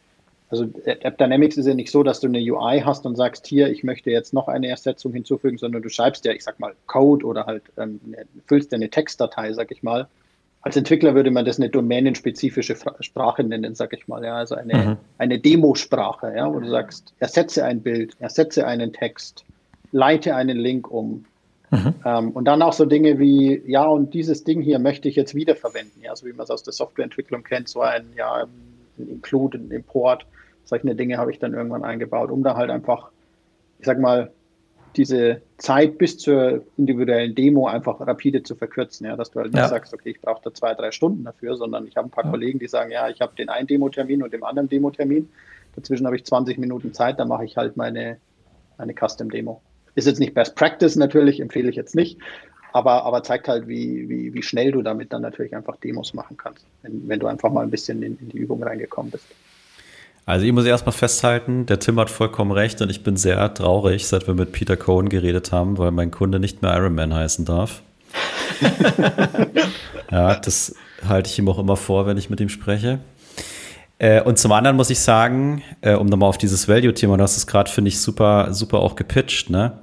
[0.48, 3.68] also App Dynamics ist ja nicht so, dass du eine UI hast und sagst, hier,
[3.68, 7.26] ich möchte jetzt noch eine Ersetzung hinzufügen, sondern du schreibst ja, ich sag mal, Code
[7.26, 8.00] oder halt ähm,
[8.46, 10.06] füllst dir eine Textdatei, sag ich mal,
[10.64, 14.24] als Entwickler würde man das eine domänenspezifische Sprache nennen, sag ich mal.
[14.24, 14.96] Ja, also eine, mhm.
[15.18, 19.44] eine Demosprache, ja, wo du sagst, ersetze ein Bild, ersetze einen Text,
[19.92, 21.26] leite einen Link um.
[21.70, 21.94] Mhm.
[22.06, 25.34] Ähm, und dann auch so Dinge wie, ja, und dieses Ding hier möchte ich jetzt
[25.34, 28.48] wiederverwenden, ja, so wie man es aus der Softwareentwicklung kennt, so ein, ja, ein
[28.96, 30.24] Include, ein Import,
[30.64, 33.10] solche Dinge habe ich dann irgendwann eingebaut, um da halt einfach,
[33.80, 34.32] ich sag mal,
[34.96, 39.60] diese Zeit bis zur individuellen Demo einfach rapide zu verkürzen, ja, dass du halt nicht
[39.60, 39.68] ja.
[39.68, 42.30] sagst, okay, ich brauche da zwei, drei Stunden dafür, sondern ich habe ein paar ja.
[42.30, 45.28] Kollegen, die sagen, ja, ich habe den einen Demo-Termin und den anderen Demo-Termin.
[45.76, 48.18] Dazwischen habe ich 20 Minuten Zeit, dann mache ich halt meine,
[48.78, 49.60] meine Custom-Demo.
[49.94, 52.18] Ist jetzt nicht Best Practice natürlich, empfehle ich jetzt nicht,
[52.72, 56.36] aber, aber zeigt halt, wie, wie, wie schnell du damit dann natürlich einfach Demos machen
[56.36, 59.26] kannst, wenn, wenn du einfach mal ein bisschen in, in die Übung reingekommen bist.
[60.26, 64.06] Also ich muss erstmal festhalten, der Tim hat vollkommen recht und ich bin sehr traurig,
[64.06, 67.44] seit wir mit Peter Cohen geredet haben, weil mein Kunde nicht mehr Iron Man heißen
[67.44, 67.82] darf.
[70.10, 70.74] ja, das
[71.06, 73.00] halte ich ihm auch immer vor, wenn ich mit ihm spreche.
[73.98, 77.36] Äh, und zum anderen muss ich sagen, äh, um nochmal auf dieses Value-Thema, du hast
[77.36, 79.78] es gerade, finde ich, super, super auch gepitcht, ne?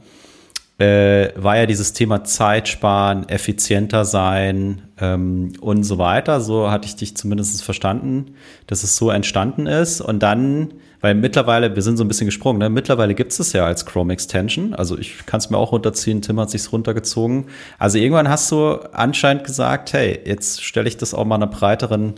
[0.81, 6.41] Äh, war ja dieses Thema Zeit sparen, effizienter sein ähm, und so weiter.
[6.41, 8.33] So hatte ich dich zumindest verstanden,
[8.65, 10.01] dass es so entstanden ist.
[10.01, 12.69] Und dann, weil mittlerweile, wir sind so ein bisschen gesprungen, ne?
[12.71, 14.73] mittlerweile gibt es es ja als Chrome Extension.
[14.73, 17.45] Also ich kann es mir auch runterziehen, Tim hat sich's runtergezogen.
[17.77, 22.15] Also irgendwann hast du anscheinend gesagt, hey, jetzt stelle ich das auch mal einer breiteren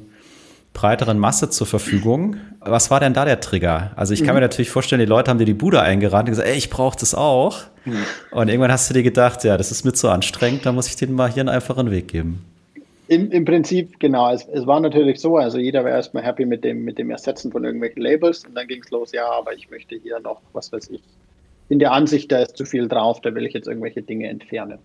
[0.73, 2.37] breiteren Masse zur Verfügung.
[2.59, 3.91] Was war denn da der Trigger?
[3.95, 4.35] Also ich kann mhm.
[4.35, 6.97] mir natürlich vorstellen, die Leute haben dir die Bude eingerannt und gesagt, ey, ich brauche
[6.99, 7.61] das auch.
[7.85, 8.03] Mhm.
[8.31, 10.95] Und irgendwann hast du dir gedacht, ja, das ist mir zu anstrengend, da muss ich
[10.95, 12.43] denen mal hier einen einfachen Weg geben.
[13.07, 14.33] Im, im Prinzip, genau.
[14.33, 17.51] Es, es, war natürlich so, also jeder war erstmal happy mit dem, mit dem Ersetzen
[17.51, 20.71] von irgendwelchen Labels und dann ging es los, ja, aber ich möchte hier noch, was
[20.71, 21.01] weiß ich,
[21.69, 24.79] in der Ansicht, da ist zu viel drauf, da will ich jetzt irgendwelche Dinge entfernen.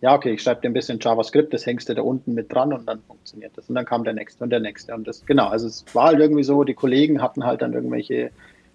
[0.00, 2.72] Ja, okay, ich schreibe dir ein bisschen JavaScript, das hängst du da unten mit dran
[2.72, 3.68] und dann funktioniert das.
[3.68, 4.94] Und dann kam der nächste und der nächste.
[4.94, 8.30] Und das, genau, also es war halt irgendwie so, die Kollegen hatten halt dann irgendwelche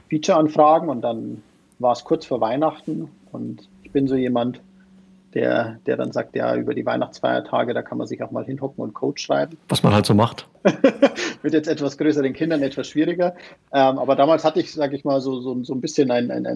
[0.10, 1.42] Feature-Anfragen und dann
[1.80, 4.62] war es kurz vor Weihnachten und ich bin so jemand,
[5.34, 8.84] der, der dann sagt, ja, über die Weihnachtsfeiertage, da kann man sich auch mal hinhocken
[8.84, 9.58] und Code schreiben.
[9.70, 10.48] Was man halt so macht.
[11.44, 13.36] Mit jetzt etwas größeren Kindern etwas schwieriger.
[13.72, 16.48] Ähm, aber damals hatte ich, sage ich mal, so, so, so ein bisschen einen ein,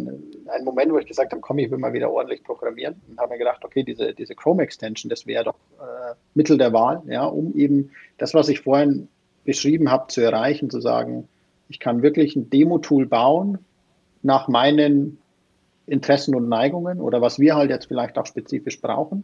[0.48, 3.02] ein Moment, wo ich gesagt habe, komm, ich will mal wieder ordentlich programmieren.
[3.10, 7.02] Und habe mir gedacht, okay, diese, diese Chrome-Extension, das wäre doch äh, Mittel der Wahl,
[7.08, 9.08] ja, um eben das, was ich vorhin
[9.44, 11.28] beschrieben habe, zu erreichen, zu sagen,
[11.70, 13.60] ich kann wirklich ein Demo-Tool bauen
[14.22, 15.20] nach meinen
[15.88, 19.24] Interessen und Neigungen oder was wir halt jetzt vielleicht auch spezifisch brauchen.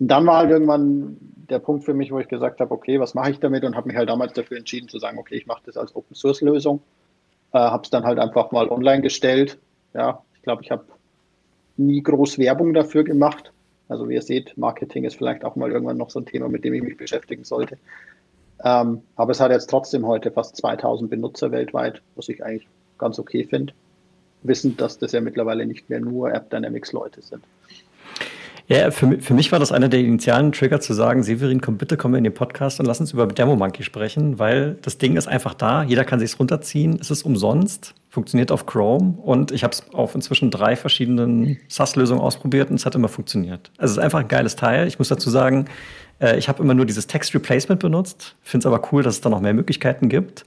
[0.00, 1.16] Und dann war halt irgendwann
[1.48, 3.88] der Punkt für mich, wo ich gesagt habe, okay, was mache ich damit und habe
[3.88, 6.80] mich halt damals dafür entschieden zu sagen, okay, ich mache das als Open Source Lösung,
[7.52, 9.58] äh, habe es dann halt einfach mal online gestellt.
[9.94, 10.84] Ja, ich glaube, ich habe
[11.76, 13.52] nie groß Werbung dafür gemacht.
[13.88, 16.64] Also wie ihr seht, Marketing ist vielleicht auch mal irgendwann noch so ein Thema, mit
[16.64, 17.78] dem ich mich beschäftigen sollte.
[18.62, 22.68] Ähm, aber es hat jetzt trotzdem heute fast 2000 Benutzer weltweit, was ich eigentlich
[22.98, 23.72] ganz okay finde
[24.42, 27.42] wissend, dass das ja mittlerweile nicht mehr nur App Dynamics Leute sind.
[28.70, 31.96] Ja, für, für mich war das einer der initialen Trigger zu sagen, Severin, komm bitte,
[31.96, 35.26] komm in den Podcast und lass uns über Demo Monkey sprechen, weil das Ding ist
[35.26, 39.72] einfach da, jeder kann sich runterziehen, es ist umsonst, funktioniert auf Chrome und ich habe
[39.72, 43.70] es auf inzwischen drei verschiedenen SaaS-Lösungen ausprobiert und es hat immer funktioniert.
[43.78, 44.86] Also es ist einfach ein geiles Teil.
[44.86, 45.64] Ich muss dazu sagen,
[46.20, 49.20] äh, ich habe immer nur dieses Text Replacement benutzt, finde es aber cool, dass es
[49.22, 50.44] da noch mehr Möglichkeiten gibt.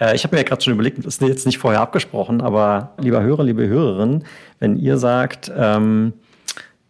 [0.00, 2.92] Äh, ich habe mir ja gerade schon überlegt, das ist jetzt nicht vorher abgesprochen, aber
[2.98, 4.24] lieber Hörer, liebe Hörerin,
[4.60, 6.12] wenn ihr sagt, ähm,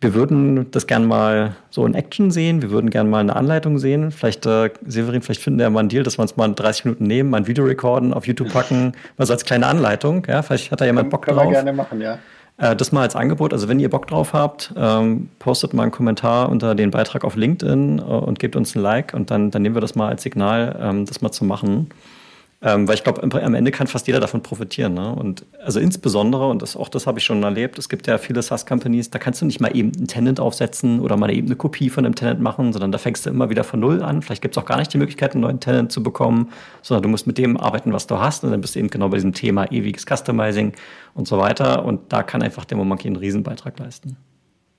[0.01, 3.79] wir würden das gern mal so in Action sehen, wir würden gern mal eine Anleitung
[3.79, 4.11] sehen.
[4.11, 7.05] Vielleicht, äh, Severin, vielleicht finden wir mal einen Deal, dass wir uns mal 30 Minuten
[7.05, 10.27] nehmen, mal ein Video recorden, auf YouTube packen, mal so als kleine Anleitung.
[10.29, 11.47] Ja, vielleicht hat da jemand Bock Können drauf.
[11.47, 12.19] Können wir gerne machen, ja.
[12.59, 13.53] Äh, das mal als Angebot.
[13.55, 17.35] Also wenn ihr Bock drauf habt, ähm, postet mal einen Kommentar unter den Beitrag auf
[17.35, 20.23] LinkedIn äh, und gebt uns ein Like und dann, dann nehmen wir das mal als
[20.23, 21.89] Signal, ähm, das mal zu machen.
[22.67, 24.95] Ähm, weil ich glaube, am Ende kann fast jeder davon profitieren.
[24.95, 25.15] Ne?
[25.15, 28.41] Und also insbesondere, und das, auch das habe ich schon erlebt, es gibt ja viele
[28.41, 31.91] SaaS-Companies, da kannst du nicht mal eben einen Tenant aufsetzen oder mal eben eine Kopie
[31.91, 34.23] von einem Tenant machen, sondern da fängst du immer wieder von Null an.
[34.23, 37.11] Vielleicht gibt es auch gar nicht die Möglichkeit, einen neuen Tenant zu bekommen, sondern du
[37.11, 38.45] musst mit dem arbeiten, was du hast.
[38.45, 40.73] Und dann bist du eben genau bei diesem Thema ewiges Customizing
[41.13, 41.85] und so weiter.
[41.85, 44.17] Und da kann einfach Demo Monkey einen Riesenbeitrag leisten.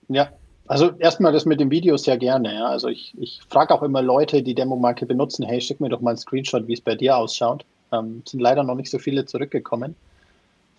[0.07, 0.29] Ja,
[0.65, 2.55] also erstmal das mit dem Video sehr gerne.
[2.55, 2.65] Ja.
[2.65, 6.01] Also ich, ich frage auch immer Leute, die Demo Monkey benutzen, hey, schick mir doch
[6.01, 7.63] mal einen Screenshot, wie es bei dir ausschaut.
[7.98, 9.96] Ähm, sind leider noch nicht so viele zurückgekommen.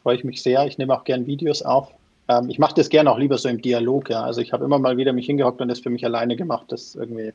[0.02, 0.66] Freue ich mich sehr.
[0.66, 1.92] Ich nehme auch gern Videos auf.
[2.28, 4.10] Ähm, ich mache das gerne auch lieber so im Dialog.
[4.10, 4.22] Ja.
[4.22, 6.66] Also ich habe immer mal wieder mich hingehockt und das für mich alleine gemacht.
[6.68, 7.32] Das irgendwie,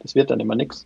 [0.00, 0.84] das wird dann immer nichts.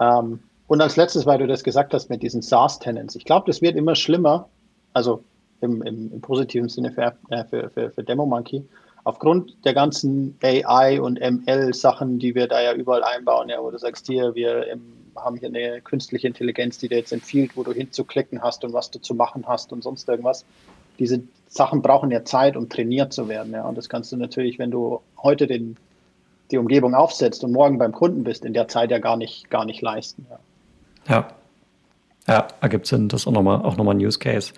[0.00, 3.16] Ähm, und als letztes, weil du das gesagt hast mit diesen SaaS-Tenants.
[3.16, 4.48] Ich glaube, das wird immer schlimmer.
[4.94, 5.22] Also
[5.60, 8.64] im, im, im positiven Sinne für, äh, für, für, für Demo Monkey
[9.04, 13.78] aufgrund der ganzen AI und ML-Sachen, die wir da ja überall einbauen, ja, wo du
[13.78, 14.80] sagst, hier, wir im
[15.16, 18.90] haben hier eine künstliche Intelligenz, die dir jetzt empfiehlt, wo du hinzuklicken hast und was
[18.90, 20.44] du zu machen hast und sonst irgendwas.
[20.98, 23.52] Diese Sachen brauchen ja Zeit, um trainiert zu werden.
[23.52, 23.64] Ja.
[23.64, 25.76] Und das kannst du natürlich, wenn du heute den,
[26.50, 29.64] die Umgebung aufsetzt und morgen beim Kunden bist, in der Zeit ja gar nicht, gar
[29.64, 30.26] nicht leisten.
[30.30, 31.14] Ja.
[31.14, 31.28] ja.
[32.28, 33.08] Ja, ergibt Sinn.
[33.08, 34.52] Das ist auch nochmal auch noch ein Use Case.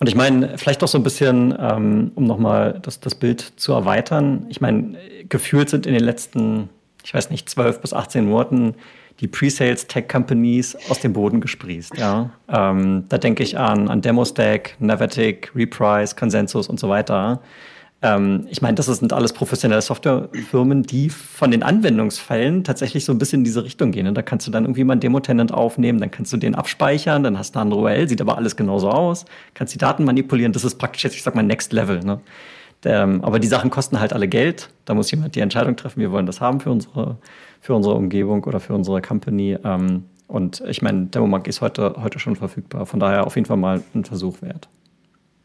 [0.00, 3.72] Und ich meine, vielleicht doch so ein bisschen, ähm, um nochmal das, das Bild zu
[3.72, 4.46] erweitern.
[4.48, 4.98] Ich meine,
[5.28, 6.70] gefühlt sind in den letzten,
[7.04, 8.74] ich weiß nicht, 12 bis 18 Monaten
[9.20, 11.96] die Pre-Sales-Tech-Companies aus dem Boden gesprießt.
[11.96, 12.30] Ja?
[12.48, 17.40] Ähm, da denke ich an, an Demostack, Navatic, Reprise, Consensus und so weiter.
[18.02, 23.18] Ähm, ich meine, das sind alles professionelle Softwarefirmen, die von den Anwendungsfällen tatsächlich so ein
[23.18, 24.06] bisschen in diese Richtung gehen.
[24.06, 27.22] Und da kannst du dann irgendwie mal einen Demo-Tenant aufnehmen, dann kannst du den abspeichern,
[27.22, 30.52] dann hast du eine andere URL, sieht aber alles genauso aus, kannst die Daten manipulieren.
[30.52, 32.00] Das ist praktisch jetzt, ich sag mal, Next Level.
[32.00, 32.20] Ne?
[32.84, 34.68] Ähm, aber die Sachen kosten halt alle Geld.
[34.84, 37.16] Da muss jemand die Entscheidung treffen, wir wollen das haben für unsere
[37.64, 39.56] für unsere Umgebung oder für unsere Company.
[39.64, 42.84] Ähm, und ich meine, DemoMonkey ist heute, heute schon verfügbar.
[42.84, 44.68] Von daher auf jeden Fall mal ein Versuch wert.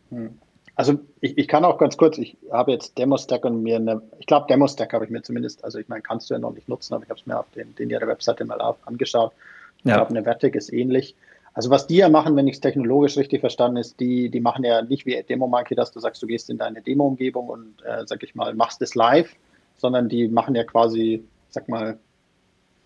[0.10, 0.38] Hm.
[0.76, 4.26] Also ich, ich kann auch ganz kurz, ich habe jetzt DemoStack und mir eine, ich
[4.26, 6.94] glaube DemoStack habe ich mir zumindest, also ich meine, kannst du ja noch nicht nutzen,
[6.94, 9.32] aber ich habe es mir auf den, den ihrer Webseite mal auf, angeschaut.
[9.78, 9.96] Ich ja.
[9.96, 11.16] glaube, eine Vertic ist ähnlich.
[11.54, 14.66] Also was die ja machen, wenn ich es technologisch richtig verstanden ist, die, die machen
[14.66, 18.24] ja nicht wie Demo-Monkey, dass du sagst, du gehst in deine Demo-Umgebung und, äh, sag
[18.24, 19.34] ich mal, machst es live,
[19.78, 21.98] sondern die machen ja quasi, sag mal,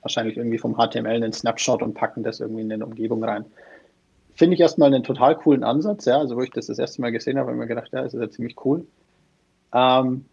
[0.03, 3.45] wahrscheinlich irgendwie vom HTML einen Snapshot und packen das irgendwie in eine Umgebung rein.
[4.35, 7.11] Finde ich erstmal einen total coolen Ansatz, ja, also wo ich das das erste Mal
[7.11, 8.85] gesehen habe, habe ich mir gedacht, ja, das ist ja ziemlich cool.
[9.73, 10.25] Ähm,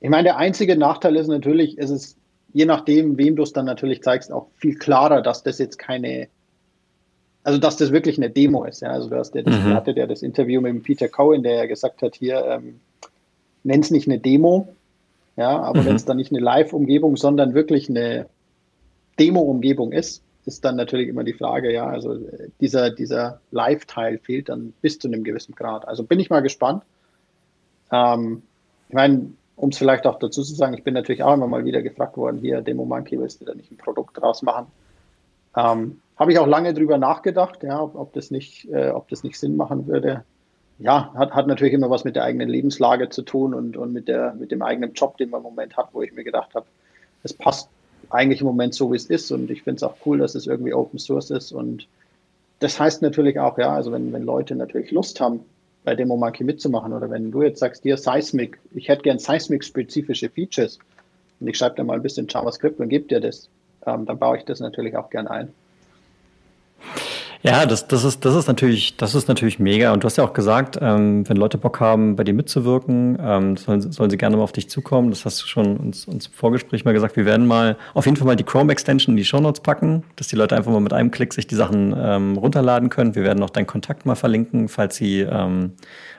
[0.00, 2.16] ich meine, der einzige Nachteil ist natürlich, ist es,
[2.52, 6.28] je nachdem, wem du es dann natürlich zeigst, auch viel klarer, dass das jetzt keine,
[7.42, 8.82] also dass das wirklich eine Demo ist.
[8.82, 8.90] Ja?
[8.90, 9.74] Also du hast ja das, mhm.
[9.74, 12.80] hatte ja das Interview mit dem Peter Cohen, der ja gesagt hat, hier, ähm,
[13.62, 14.68] nenn es nicht eine Demo,
[15.36, 15.86] Ja, aber mhm.
[15.86, 18.26] wenn es dann nicht eine Live-Umgebung, sondern wirklich eine
[19.18, 22.18] Demo-Umgebung ist, ist dann natürlich immer die Frage, ja, also
[22.60, 25.88] dieser, dieser Live-Teil fehlt dann bis zu einem gewissen Grad.
[25.88, 26.82] Also bin ich mal gespannt.
[27.90, 28.42] Ähm,
[28.88, 31.64] ich meine, um es vielleicht auch dazu zu sagen, ich bin natürlich auch immer mal
[31.64, 34.66] wieder gefragt worden, hier, Demo Monkey, willst du da nicht ein Produkt draus machen?
[35.56, 39.22] Ähm, Habe ich auch lange drüber nachgedacht, ja, ob, ob, das nicht, äh, ob das
[39.22, 40.24] nicht Sinn machen würde.
[40.78, 44.08] Ja, hat, hat natürlich immer was mit der eigenen Lebenslage zu tun und, und mit,
[44.08, 46.66] der, mit dem eigenen Job, den man im Moment hat, wo ich mir gedacht habe,
[47.22, 47.70] es passt
[48.14, 49.30] eigentlich im Moment so, wie es ist.
[49.32, 51.52] Und ich finde es auch cool, dass es irgendwie Open Source ist.
[51.52, 51.86] Und
[52.60, 55.40] das heißt natürlich auch, ja, also wenn, wenn Leute natürlich Lust haben,
[55.84, 60.30] bei Demo Monkey mitzumachen oder wenn du jetzt sagst, dir Seismic, ich hätte gern Seismic-spezifische
[60.30, 60.78] Features
[61.40, 63.50] und ich schreibe dir mal ein bisschen JavaScript und gebe dir das,
[63.86, 65.52] ähm, dann baue ich das natürlich auch gern ein.
[67.46, 69.92] Ja, das, das, ist, das, ist natürlich, das ist natürlich mega.
[69.92, 73.58] Und du hast ja auch gesagt, ähm, wenn Leute Bock haben, bei dir mitzuwirken, ähm,
[73.58, 75.10] sollen, sollen sie gerne mal auf dich zukommen.
[75.10, 77.18] Das hast du schon uns, uns im Vorgespräch mal gesagt.
[77.18, 80.28] Wir werden mal auf jeden Fall mal die Chrome-Extension in die Show Notes packen, dass
[80.28, 83.14] die Leute einfach mal mit einem Klick sich die Sachen ähm, runterladen können.
[83.14, 85.72] Wir werden auch deinen Kontakt mal verlinken, falls sie ähm,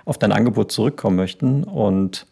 [0.05, 1.63] auf dein Angebot zurückkommen möchten.
[1.63, 2.27] Und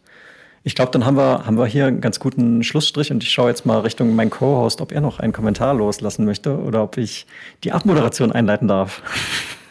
[0.63, 3.49] ich glaube, dann haben wir, haben wir hier einen ganz guten Schlussstrich und ich schaue
[3.49, 7.25] jetzt mal Richtung meinen Co-Host, ob er noch einen Kommentar loslassen möchte oder ob ich
[7.63, 9.01] die Abmoderation einleiten darf.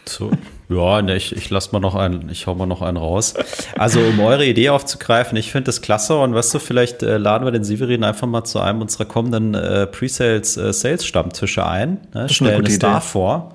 [0.05, 0.33] So,
[0.69, 3.35] ja, ne, ich, ich lasse mal noch einen, ich hau mal noch einen raus.
[3.79, 7.47] Also, um eure Idee aufzugreifen, ich finde das klasse und weißt du, vielleicht äh, laden
[7.47, 12.01] wir den Severin einfach mal zu einem unserer kommenden äh, Pre-Sales äh, Sales Stammtische ein,
[12.13, 13.55] ne, stellen es da vor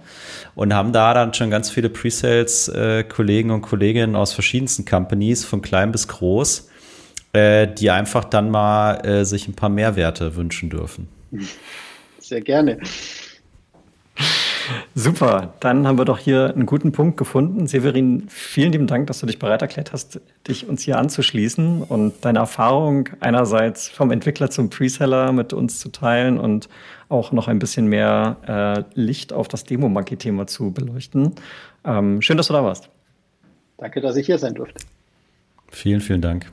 [0.55, 5.43] und haben da dann schon ganz viele Pre-Sales äh, Kollegen und Kolleginnen aus verschiedensten Companies,
[5.43, 6.66] von klein bis groß
[7.37, 11.07] äh, die einfach dann mal äh, sich ein paar Mehrwerte wünschen dürfen.
[12.19, 12.79] Sehr gerne.
[14.95, 17.67] Super, dann haben wir doch hier einen guten Punkt gefunden.
[17.67, 22.25] Severin, vielen lieben Dank, dass du dich bereit erklärt hast, dich uns hier anzuschließen und
[22.25, 26.67] deine Erfahrung einerseits vom Entwickler zum Preseller mit uns zu teilen und
[27.07, 31.35] auch noch ein bisschen mehr äh, Licht auf das Demo-Monkey-Thema zu beleuchten.
[31.85, 32.89] Ähm, schön, dass du da warst.
[33.77, 34.83] Danke, dass ich hier sein durfte.
[35.71, 36.47] Vielen, vielen Dank.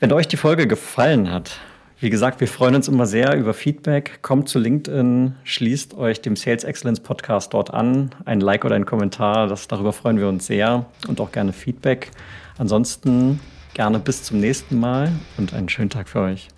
[0.00, 1.58] Wenn euch die Folge gefallen hat,
[1.98, 4.20] wie gesagt, wir freuen uns immer sehr über Feedback.
[4.22, 8.08] Kommt zu LinkedIn, schließt euch dem Sales Excellence Podcast dort an.
[8.24, 12.12] Ein Like oder ein Kommentar, das, darüber freuen wir uns sehr und auch gerne Feedback.
[12.56, 13.40] Ansonsten
[13.74, 16.48] gerne bis zum nächsten Mal und einen schönen Tag für euch.